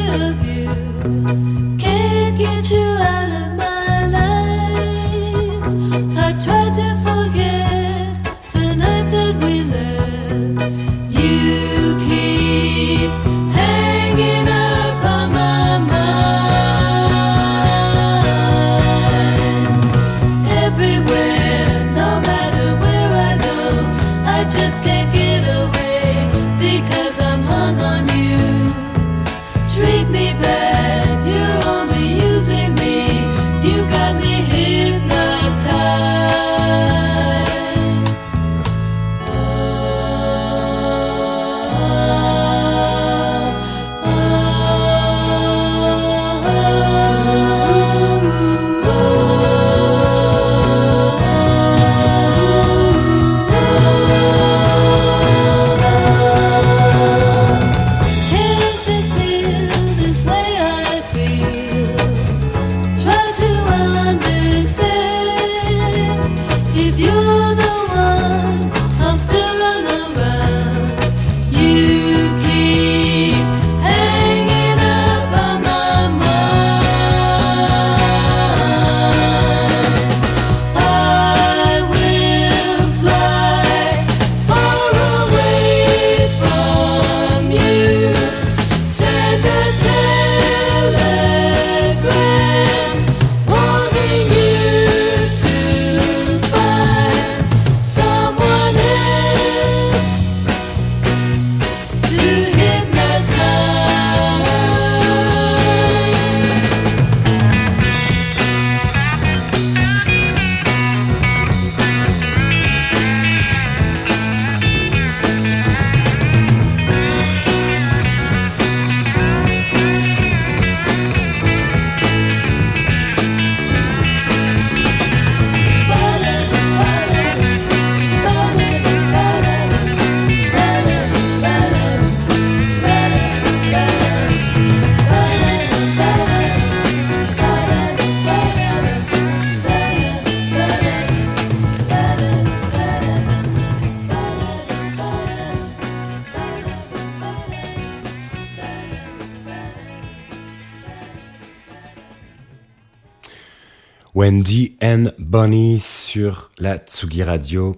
Wendy 154.32 154.78
and 154.82 155.12
Bonnie 155.20 155.82
sur 155.82 156.52
la 156.58 156.78
Tsugi 156.78 157.22
Radio. 157.22 157.76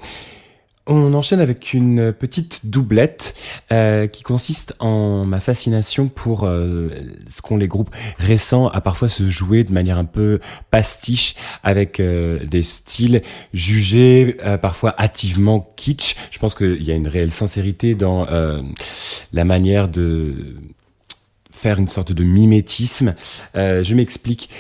On 0.86 1.16
enchaîne 1.16 1.40
avec 1.40 1.74
une 1.74 2.14
petite 2.14 2.68
doublette 2.68 3.36
euh, 3.72 4.06
qui 4.06 4.22
consiste 4.22 4.76
en 4.78 5.26
ma 5.26 5.40
fascination 5.40 6.10
pour 6.10 6.44
euh, 6.44 6.90
ce 7.28 7.42
qu'ont 7.42 7.58
les 7.58 7.68
groupes 7.68 7.90
récents 8.20 8.68
à 8.68 8.82
parfois 8.82 9.10
se 9.10 9.28
jouer 9.32 9.64
de 9.64 9.74
manière 9.74 9.98
un 9.98 10.06
peu 10.06 10.40
pastiche 10.70 11.34
avec 11.64 12.00
euh, 12.00 12.46
des 12.46 12.62
styles 12.62 13.24
jugés 13.56 14.38
parfois 14.62 14.94
hâtivement 15.00 15.74
kitsch. 15.76 16.16
Je 16.30 16.38
pense 16.38 16.54
qu'il 16.54 16.84
y 16.84 16.92
a 16.92 16.96
une 16.96 17.08
réelle 17.08 17.32
sincérité 17.32 17.96
dans 17.96 18.28
la 19.34 19.46
manière 19.46 19.90
de 19.90 20.56
faire 21.50 21.80
une 21.80 21.88
sorte 21.88 22.12
de 22.12 22.24
mimétisme. 22.24 23.16
Je 23.56 23.96
m'explique. 23.96 24.52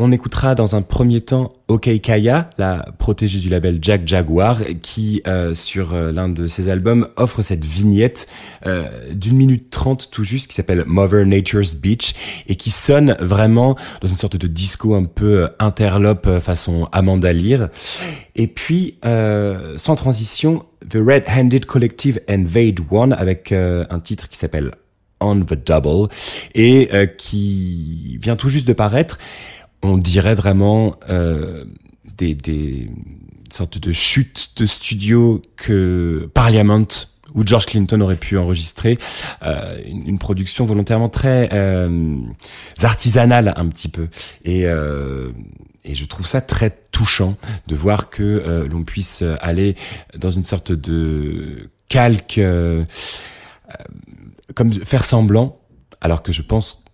On 0.00 0.12
écoutera 0.12 0.54
dans 0.54 0.76
un 0.76 0.82
premier 0.82 1.20
temps 1.20 1.50
OK 1.66 1.90
Kaya, 2.00 2.50
la 2.56 2.86
protégée 2.98 3.40
du 3.40 3.48
label 3.48 3.80
Jack 3.82 4.06
Jaguar, 4.06 4.60
qui 4.80 5.22
euh, 5.26 5.56
sur 5.56 5.92
euh, 5.92 6.12
l'un 6.12 6.28
de 6.28 6.46
ses 6.46 6.70
albums 6.70 7.08
offre 7.16 7.42
cette 7.42 7.64
vignette 7.64 8.28
euh, 8.64 9.12
d'une 9.12 9.36
minute 9.36 9.70
trente 9.70 10.08
tout 10.12 10.22
juste 10.22 10.46
qui 10.46 10.54
s'appelle 10.54 10.84
Mother 10.86 11.26
Nature's 11.26 11.74
Beach 11.74 12.14
et 12.46 12.54
qui 12.54 12.70
sonne 12.70 13.16
vraiment 13.18 13.74
dans 14.00 14.06
une 14.06 14.16
sorte 14.16 14.36
de 14.36 14.46
disco 14.46 14.94
un 14.94 15.02
peu 15.02 15.48
interlope 15.58 16.38
façon 16.38 16.88
Amanda 16.92 17.32
Lear. 17.32 17.68
Et 18.36 18.46
puis 18.46 18.98
sans 19.02 19.96
transition, 19.96 20.64
The 20.88 20.98
Red 21.04 21.24
Handed 21.28 21.66
Collective 21.66 22.20
Invade 22.28 22.78
One 22.88 23.14
avec 23.14 23.50
un 23.50 23.98
titre 23.98 24.28
qui 24.28 24.38
s'appelle 24.38 24.70
On 25.20 25.40
the 25.40 25.54
Double 25.54 26.08
et 26.54 26.88
qui 27.18 28.16
vient 28.22 28.36
tout 28.36 28.48
juste 28.48 28.68
de 28.68 28.72
paraître 28.72 29.18
on 29.82 29.98
dirait 29.98 30.34
vraiment 30.34 30.96
euh, 31.08 31.64
des, 32.16 32.34
des 32.34 32.90
sortes 33.50 33.78
de 33.78 33.92
chutes 33.92 34.52
de 34.56 34.66
studio 34.66 35.42
que 35.56 36.30
Parliament 36.34 36.86
ou 37.34 37.46
George 37.46 37.66
Clinton 37.66 38.00
aurait 38.00 38.16
pu 38.16 38.38
enregistrer, 38.38 38.98
euh, 39.42 39.78
une, 39.86 40.08
une 40.08 40.18
production 40.18 40.64
volontairement 40.64 41.08
très 41.08 41.50
euh, 41.52 42.16
artisanale 42.82 43.52
un 43.56 43.68
petit 43.68 43.88
peu. 43.88 44.08
Et, 44.44 44.64
euh, 44.64 45.30
et 45.84 45.94
je 45.94 46.04
trouve 46.06 46.26
ça 46.26 46.40
très 46.40 46.70
touchant 46.90 47.36
de 47.66 47.76
voir 47.76 48.10
que 48.10 48.22
euh, 48.22 48.66
l'on 48.68 48.82
puisse 48.82 49.22
aller 49.40 49.76
dans 50.16 50.30
une 50.30 50.44
sorte 50.44 50.72
de 50.72 51.70
calque, 51.88 52.38
euh, 52.38 52.84
euh, 53.70 53.74
comme 54.54 54.72
faire 54.72 55.04
semblant, 55.04 55.60
alors 56.00 56.22
que 56.22 56.32
je 56.32 56.42
pense 56.42 56.84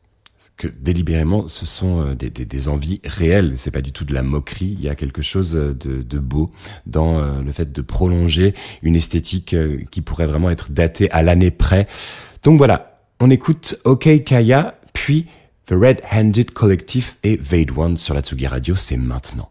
que 0.57 0.69
délibérément, 0.69 1.49
ce 1.49 1.67
sont 1.67 2.01
euh, 2.01 2.15
des, 2.15 2.69
envies 2.69 3.01
réelles. 3.05 3.55
C'est 3.57 3.71
pas 3.71 3.81
du 3.81 3.93
tout 3.93 4.05
de 4.05 4.15
la 4.15 4.23
moquerie. 4.23 4.77
Il 4.79 4.85
y 4.85 4.89
a 4.89 4.95
quelque 4.95 5.23
chose 5.23 5.57
euh, 5.57 5.75
de, 5.75 6.19
beau 6.19 6.51
dans 6.87 7.19
euh, 7.19 7.43
le 7.43 7.53
fait 7.53 7.73
de 7.73 7.83
prolonger 7.83 8.55
une 8.83 8.97
esthétique 8.97 9.57
qui 9.91 10.01
pourrait 10.01 10.27
vraiment 10.27 10.51
être 10.51 10.71
datée 10.71 11.11
à 11.11 11.23
l'année 11.23 11.51
près. 11.51 11.87
Donc 12.43 12.59
voilà, 12.59 13.01
on 13.21 13.31
écoute 13.31 13.77
OK 13.85 14.25
Kaya, 14.25 14.79
puis 14.93 15.27
The 15.67 15.73
Red 15.73 16.03
Handed 16.11 16.51
Collective 16.53 17.15
et 17.25 17.37
Vade 17.37 17.77
One 17.77 17.99
sur 17.99 18.15
la 18.15 18.21
Tsugi 18.21 18.47
Radio. 18.47 18.75
C'est 18.77 18.97
maintenant. 18.97 19.51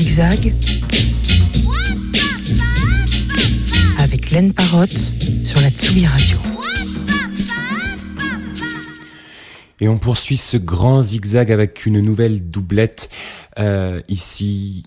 zigzag 0.00 0.54
avec 3.98 4.30
Laine 4.30 4.54
Parotte 4.54 5.14
sur 5.44 5.60
la 5.60 5.68
Tsugi 5.68 6.06
Radio. 6.06 6.38
Et 9.78 9.88
on 9.88 9.98
poursuit 9.98 10.38
ce 10.38 10.56
grand 10.56 11.02
zigzag 11.02 11.52
avec 11.52 11.84
une 11.84 12.00
nouvelle 12.00 12.48
doublette, 12.48 13.10
euh, 13.58 14.00
ici 14.08 14.84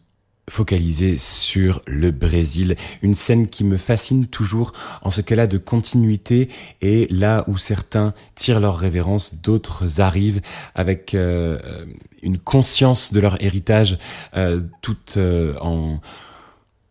focalisée 0.54 1.18
sur 1.18 1.82
le 1.88 2.12
Brésil. 2.12 2.76
Une 3.02 3.16
scène 3.16 3.48
qui 3.48 3.64
me 3.64 3.76
fascine 3.76 4.28
toujours 4.28 4.72
en 5.02 5.10
ce 5.10 5.22
qu'elle 5.22 5.40
a 5.40 5.48
de 5.48 5.58
continuité 5.58 6.48
et 6.82 7.08
là 7.10 7.44
où 7.48 7.58
certains 7.58 8.14
tirent 8.36 8.60
leur 8.60 8.78
révérence, 8.78 9.42
d'autres 9.42 10.00
arrivent 10.00 10.42
avec 10.76 11.16
euh, 11.16 11.58
euh, 11.64 11.86
une 12.22 12.38
conscience 12.38 13.12
de 13.14 13.20
leur 13.20 13.44
héritage, 13.44 13.98
euh, 14.38 14.62
tout 14.82 15.20
en 15.60 16.00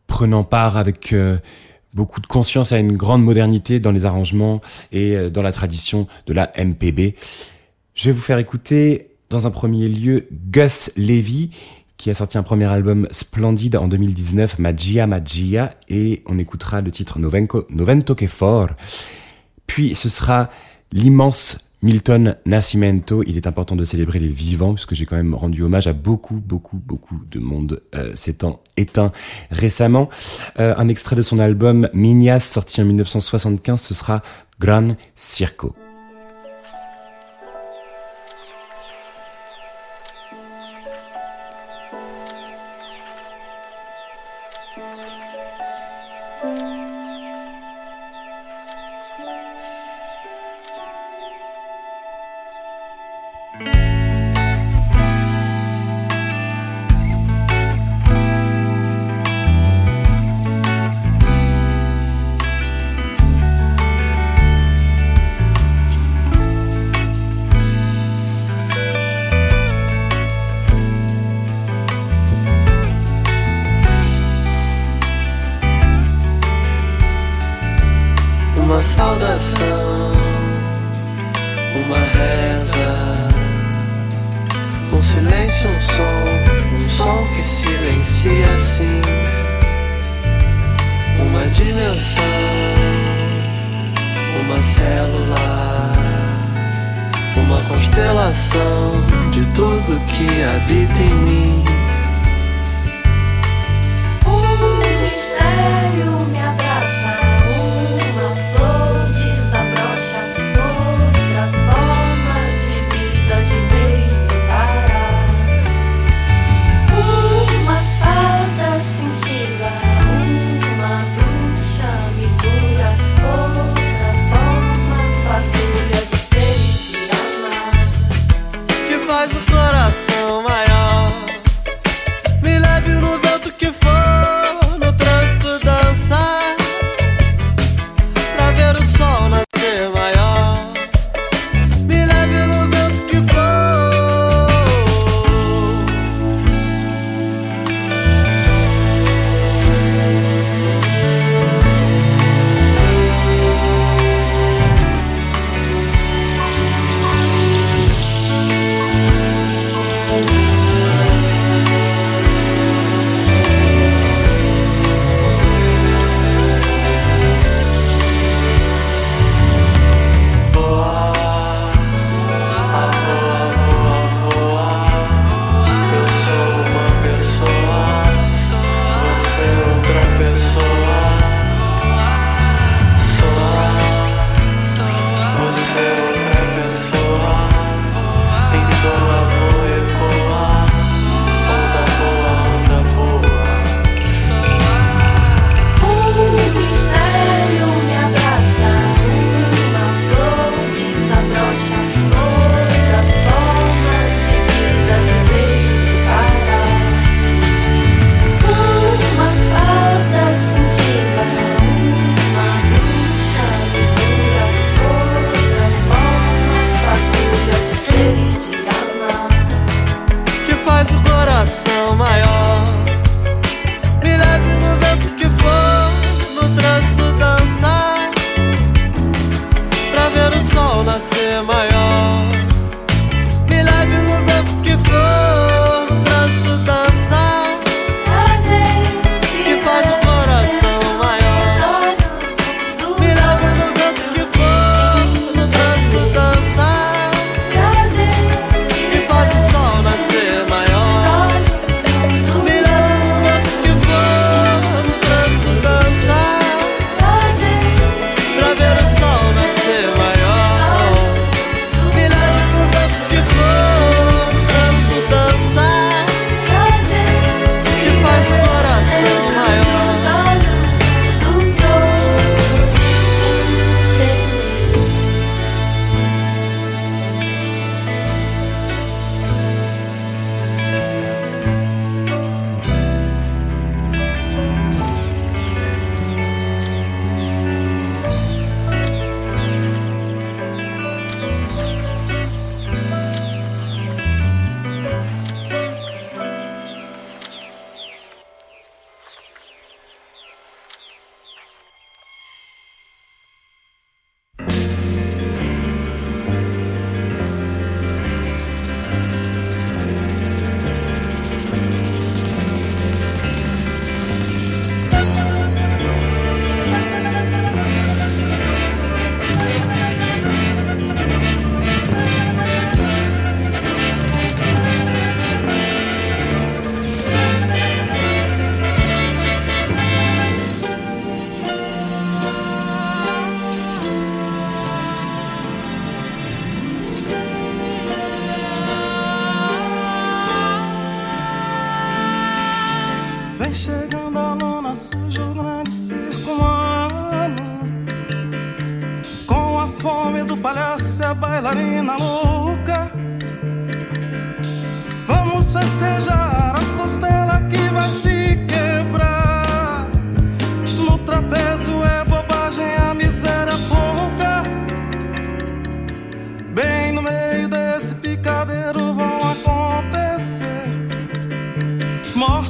prenant 0.08 0.44
part 0.44 0.76
avec... 0.76 1.14
beaucoup 1.94 2.20
de 2.20 2.26
conscience 2.26 2.72
à 2.72 2.78
une 2.78 2.96
grande 2.96 3.22
modernité 3.22 3.78
dans 3.78 3.92
les 3.92 4.06
arrangements 4.06 4.60
et 4.92 5.30
dans 5.30 5.42
la 5.42 5.52
tradition 5.52 6.08
de 6.26 6.32
la 6.32 6.50
MPB. 6.56 7.14
Je 7.94 8.04
vais 8.06 8.12
vous 8.12 8.22
faire 8.22 8.38
écouter 8.38 9.10
dans 9.28 9.46
un 9.46 9.50
premier 9.50 9.88
lieu 9.88 10.26
Gus 10.50 10.90
Levy 10.96 11.50
qui 12.02 12.10
a 12.10 12.14
sorti 12.14 12.36
un 12.36 12.42
premier 12.42 12.64
album 12.64 13.06
splendide 13.12 13.76
en 13.76 13.86
2019, 13.86 14.58
Magia 14.58 15.06
Magia, 15.06 15.76
et 15.88 16.24
on 16.26 16.36
écoutera 16.40 16.80
le 16.80 16.90
titre 16.90 17.20
Novenco, 17.20 17.64
Novento 17.70 18.16
que 18.16 18.26
fort. 18.26 18.70
Puis 19.68 19.94
ce 19.94 20.08
sera 20.08 20.50
l'immense 20.90 21.58
Milton 21.80 22.34
Nascimento. 22.44 23.22
Il 23.24 23.36
est 23.36 23.46
important 23.46 23.76
de 23.76 23.84
célébrer 23.84 24.18
les 24.18 24.26
vivants, 24.26 24.74
puisque 24.74 24.96
j'ai 24.96 25.06
quand 25.06 25.14
même 25.14 25.36
rendu 25.36 25.62
hommage 25.62 25.86
à 25.86 25.92
beaucoup, 25.92 26.40
beaucoup, 26.44 26.82
beaucoup 26.84 27.20
de 27.30 27.38
monde 27.38 27.80
euh, 27.94 28.10
s'étant 28.16 28.64
éteint 28.76 29.12
récemment. 29.52 30.08
Euh, 30.58 30.74
un 30.76 30.88
extrait 30.88 31.14
de 31.14 31.22
son 31.22 31.38
album 31.38 31.88
Minias, 31.94 32.40
sorti 32.40 32.82
en 32.82 32.84
1975, 32.84 33.80
ce 33.80 33.94
sera 33.94 34.22
Gran 34.58 34.96
Circo. 35.14 35.76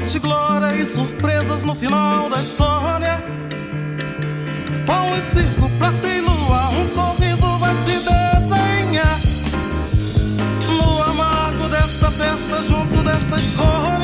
Morte, 0.02 0.18
glória 0.18 0.74
e 0.74 0.84
surpresas 0.84 1.62
no 1.62 1.74
final 1.74 2.28
da 2.28 2.40
história. 2.40 3.22
Pão 4.84 5.06
e 5.16 5.20
circo, 5.34 5.70
prata 5.78 6.08
e 6.08 6.20
lua, 6.20 6.68
um 6.70 6.86
sorriso 6.86 7.58
vai 7.58 7.74
se 7.76 7.98
desenhar. 8.00 9.20
No 10.68 11.02
amargo 11.04 11.68
desta 11.68 12.10
festa, 12.10 12.64
junto 12.64 13.02
desta 13.02 13.36
escolha. 13.36 14.01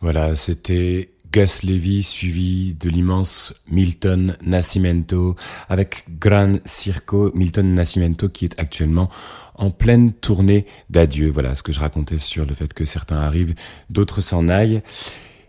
Voilà, 0.00 0.36
c'était 0.36 1.10
Gus 1.32 1.62
Levy 1.64 2.02
suivi 2.02 2.74
de 2.74 2.88
l'immense 2.88 3.54
Milton 3.70 4.36
Nascimento 4.42 5.36
avec 5.68 6.04
Gran 6.18 6.54
Circo, 6.64 7.30
Milton 7.34 7.74
Nascimento 7.74 8.28
qui 8.28 8.44
est 8.44 8.58
actuellement 8.58 9.08
en 9.54 9.70
pleine 9.70 10.12
tournée 10.12 10.66
d'adieu. 10.90 11.30
Voilà 11.30 11.54
ce 11.54 11.62
que 11.62 11.72
je 11.72 11.80
racontais 11.80 12.18
sur 12.18 12.46
le 12.46 12.54
fait 12.54 12.72
que 12.72 12.84
certains 12.84 13.18
arrivent, 13.18 13.54
d'autres 13.90 14.20
s'en 14.20 14.48
aillent. 14.48 14.82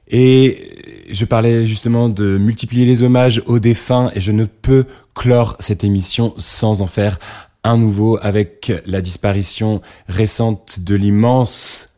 Et 0.09 1.05
je 1.09 1.25
parlais 1.25 1.67
justement 1.67 2.07
de 2.07 2.37
multiplier 2.37 2.85
les 2.85 3.03
hommages 3.03 3.41
aux 3.45 3.59
défunts 3.59 4.11
et 4.15 4.21
je 4.21 4.31
ne 4.31 4.45
peux 4.45 4.85
clore 5.15 5.57
cette 5.59 5.83
émission 5.83 6.33
sans 6.37 6.81
en 6.81 6.87
faire 6.87 7.19
un 7.63 7.77
nouveau 7.77 8.17
avec 8.21 8.71
la 8.85 9.01
disparition 9.01 9.81
récente 10.07 10.79
de 10.79 10.95
l'immense 10.95 11.96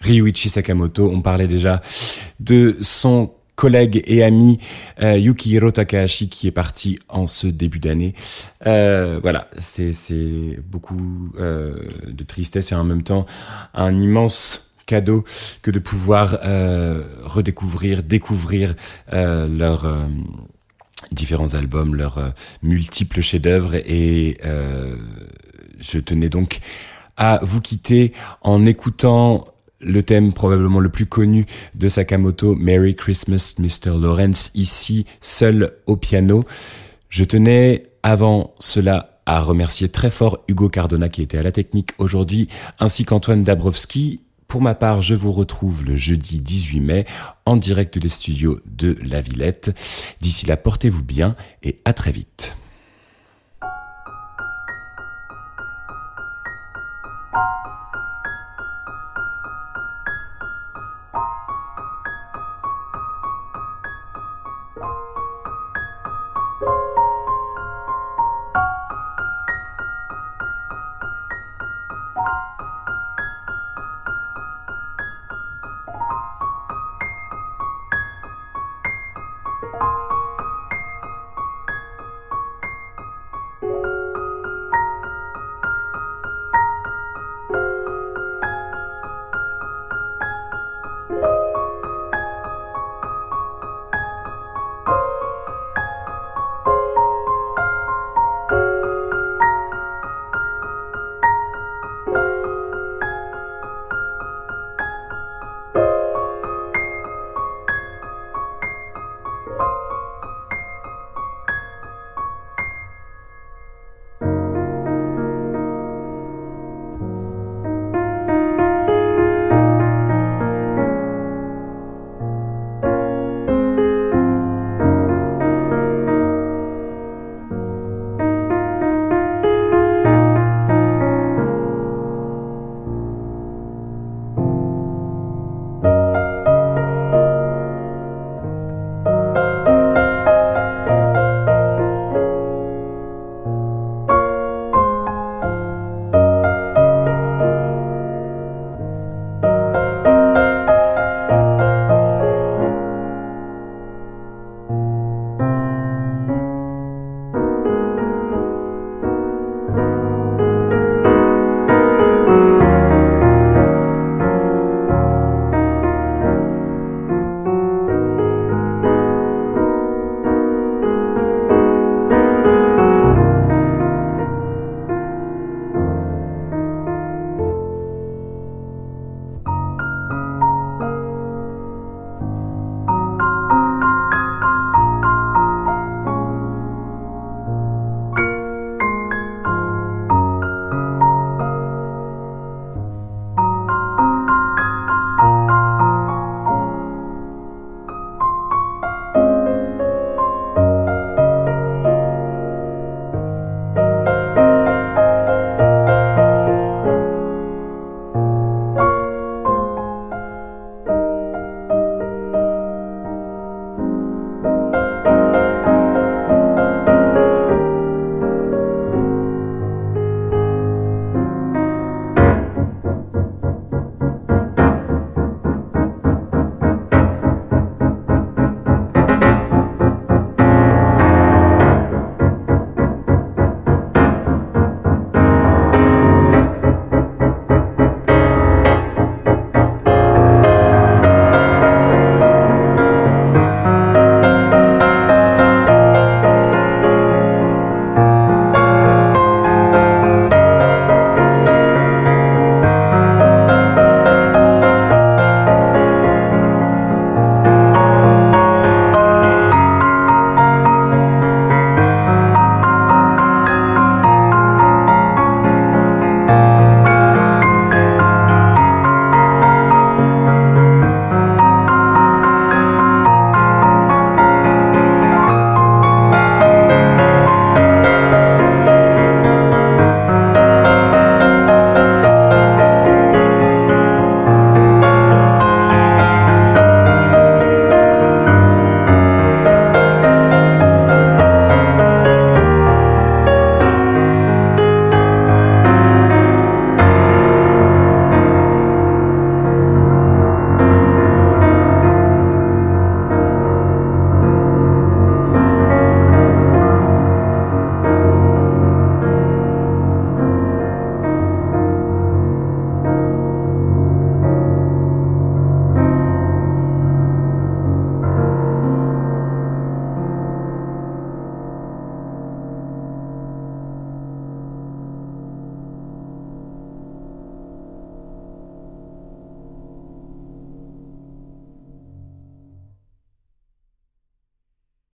Ryuichi 0.00 0.48
Sakamoto. 0.48 1.10
On 1.10 1.20
parlait 1.20 1.48
déjà 1.48 1.82
de 2.40 2.76
son 2.80 3.32
collègue 3.54 4.02
et 4.06 4.24
ami 4.24 4.58
euh, 5.02 5.18
Yukihiro 5.18 5.70
Takahashi 5.70 6.30
qui 6.30 6.46
est 6.46 6.52
parti 6.52 6.98
en 7.10 7.26
ce 7.26 7.46
début 7.46 7.78
d'année. 7.78 8.14
Euh, 8.66 9.20
voilà, 9.20 9.50
c'est 9.58 9.92
beaucoup 10.64 11.30
euh, 11.38 11.74
de 12.08 12.24
tristesse 12.24 12.72
et 12.72 12.74
en 12.74 12.84
même 12.84 13.02
temps 13.02 13.26
un 13.74 14.00
immense 14.00 14.72
cadeau 14.86 15.24
que 15.60 15.70
de 15.70 15.78
pouvoir 15.78 16.38
redécouvrir, 17.24 18.02
découvrir 18.02 18.74
leurs 19.12 19.86
différents 21.12 21.54
albums, 21.54 21.94
leurs 21.94 22.34
multiples 22.64 23.20
chefs-d'œuvre 23.20 23.76
et 23.76 24.38
je 25.78 25.98
tenais 26.00 26.28
donc 26.28 26.58
à 27.16 27.38
vous 27.42 27.60
quitter 27.60 28.12
en 28.40 28.66
écoutant 28.66 29.44
le 29.80 30.02
thème 30.02 30.32
probablement 30.32 30.80
le 30.80 30.88
plus 30.88 31.06
connu 31.06 31.46
de 31.74 31.88
Sakamoto, 31.88 32.54
Merry 32.54 32.94
Christmas 32.94 33.54
Mr. 33.58 33.98
Lawrence, 33.98 34.50
ici 34.54 35.06
seul 35.20 35.72
au 35.86 35.96
piano. 35.96 36.44
Je 37.08 37.24
tenais 37.24 37.82
avant 38.02 38.54
cela 38.60 39.20
à 39.26 39.40
remercier 39.40 39.88
très 39.88 40.10
fort 40.10 40.38
Hugo 40.48 40.68
Cardona 40.68 41.08
qui 41.08 41.22
était 41.22 41.38
à 41.38 41.42
la 41.42 41.52
technique 41.52 41.92
aujourd'hui, 41.98 42.48
ainsi 42.78 43.04
qu'Antoine 43.04 43.44
Dabrowski. 43.44 44.20
Pour 44.48 44.60
ma 44.60 44.74
part, 44.74 45.00
je 45.00 45.14
vous 45.14 45.30
retrouve 45.30 45.84
le 45.84 45.94
jeudi 45.94 46.40
18 46.40 46.80
mai 46.80 47.06
en 47.46 47.56
direct 47.56 47.98
des 47.98 48.08
studios 48.08 48.58
de 48.66 48.96
La 49.00 49.20
Villette. 49.20 49.70
D'ici 50.20 50.46
là, 50.46 50.56
portez-vous 50.56 51.04
bien 51.04 51.36
et 51.62 51.78
à 51.84 51.92
très 51.92 52.10
vite. 52.10 52.56